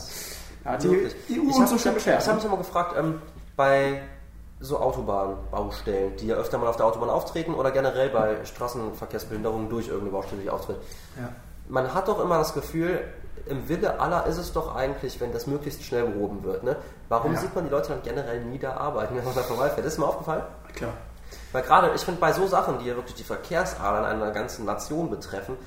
[0.65, 1.15] Ja, die Wirklich.
[1.31, 2.27] EU habe so mich, schon ich beschwert.
[2.27, 3.21] hab mich immer gefragt, ähm,
[3.55, 4.01] bei
[4.59, 9.87] so Autobahnbaustellen, die ja öfter mal auf der Autobahn auftreten oder generell bei Straßenverkehrsbehinderungen durch
[9.87, 10.77] irgendeine Baustelle, die auftritt.
[11.17, 11.29] Ja.
[11.69, 12.99] Man hat doch immer das Gefühl,
[13.47, 16.63] im Wille aller ist es doch eigentlich, wenn das möglichst schnell behoben wird.
[16.63, 16.75] Ne?
[17.09, 17.39] Warum Ja.
[17.39, 19.85] sieht man die Leute dann generell nie da arbeiten, wenn man da vorbeifährt?
[19.85, 20.43] Das ist mir aufgefallen.
[20.75, 20.93] Klar.
[21.51, 25.09] Weil gerade, ich finde, bei so Sachen, die ja wirklich die Verkehrsadern einer ganzen Nation
[25.09, 25.57] betreffen,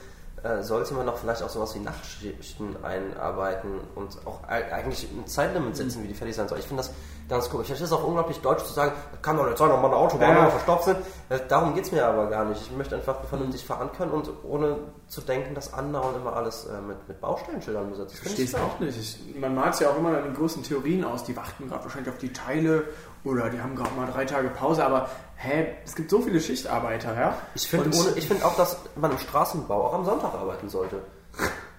[0.43, 5.77] äh, sollte man doch vielleicht auch sowas wie Nachtschichten einarbeiten und auch eigentlich ein Zeitlimit
[5.77, 6.59] setzen, wie die fertig sein soll.
[6.59, 6.93] Ich finde das
[7.29, 7.69] ganz komisch.
[7.71, 10.31] Ich finde es auch unglaublich deutsch zu sagen, kann doch nicht sein, wenn meine Autobahn
[10.37, 10.51] Ja.
[10.51, 10.99] verstopft sind.
[11.29, 12.61] Äh, Darum geht es mir aber gar nicht.
[12.61, 14.77] Ich möchte einfach vernünftig fahren können und ohne
[15.07, 18.19] zu denken, dass andauernd immer alles äh, mit, mit Baustellenschildern besetzt ist.
[18.19, 18.99] Ich verstehe es auch nicht.
[18.99, 21.25] Ich, man malt es ja auch immer in den großen Theorien aus.
[21.25, 22.85] Die warten gerade wahrscheinlich auf die Teile
[23.25, 24.85] oder die haben gerade mal drei Tage Pause.
[24.85, 27.37] Aber hä, es gibt so viele Schichtarbeiter, ja?
[27.55, 31.03] Ich finde finde auch, dass man im Straßenbau auch am Sonntag arbeiten sollte.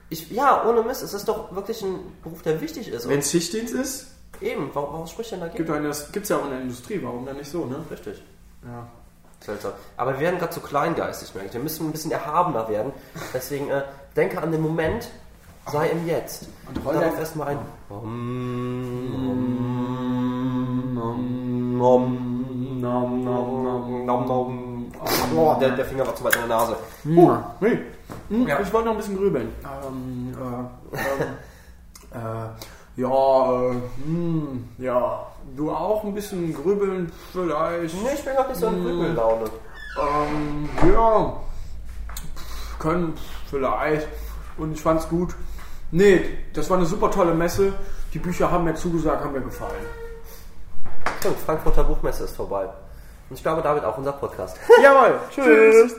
[0.09, 3.07] Ich, ja, ohne Mist, es ist doch wirklich ein Beruf, der wichtig ist.
[3.09, 4.07] Wenn es Schichtdienst ist,
[4.41, 5.57] eben, warum, warum spricht denn dagegen?
[5.57, 5.69] gibt
[6.11, 6.99] gibt's ja auch in der Industrie.
[7.01, 7.77] Warum dann nicht so, ne?
[7.89, 8.21] Richtig.
[8.63, 8.87] Ja.
[9.39, 9.73] Seltsam.
[9.97, 11.53] Aber wir werden gerade zu kleingeistig, merke ich.
[11.53, 12.93] Wir müssen ein bisschen erhabener werden.
[13.33, 13.83] Deswegen äh,
[14.15, 15.09] denke an den Moment,
[15.71, 16.47] sei im Jetzt.
[16.67, 17.57] Und roll darauf erstmal ein.
[21.83, 24.91] Nom, nom, nom, nom, nom.
[25.35, 26.77] Oh, der, der Finger war zu weit in der Nase.
[27.05, 27.77] Uh, nee.
[28.29, 28.57] Hm, Ja.
[28.61, 29.49] Ich wollte noch ein bisschen grübeln.
[29.85, 30.33] Ähm,
[30.93, 38.01] äh, ähm, äh, ja, äh, hm, ja, du auch ein bisschen grübeln vielleicht.
[38.01, 39.45] Nee, ich bin gar nicht so in Grübellaune.
[39.99, 41.33] Ähm, ja,
[42.79, 43.13] können
[43.49, 44.07] vielleicht.
[44.57, 45.35] Und ich fand's gut.
[45.91, 46.21] Nee,
[46.53, 47.73] das war eine super tolle Messe.
[48.13, 50.02] Die Bücher haben mir zugesagt, haben mir gefallen.
[51.23, 52.65] Stimmt, Frankfurter Buchmesse ist vorbei.
[53.29, 54.57] Und ich glaube, damit auch unser Podcast.
[54.83, 55.95] Jawohl, tschüss.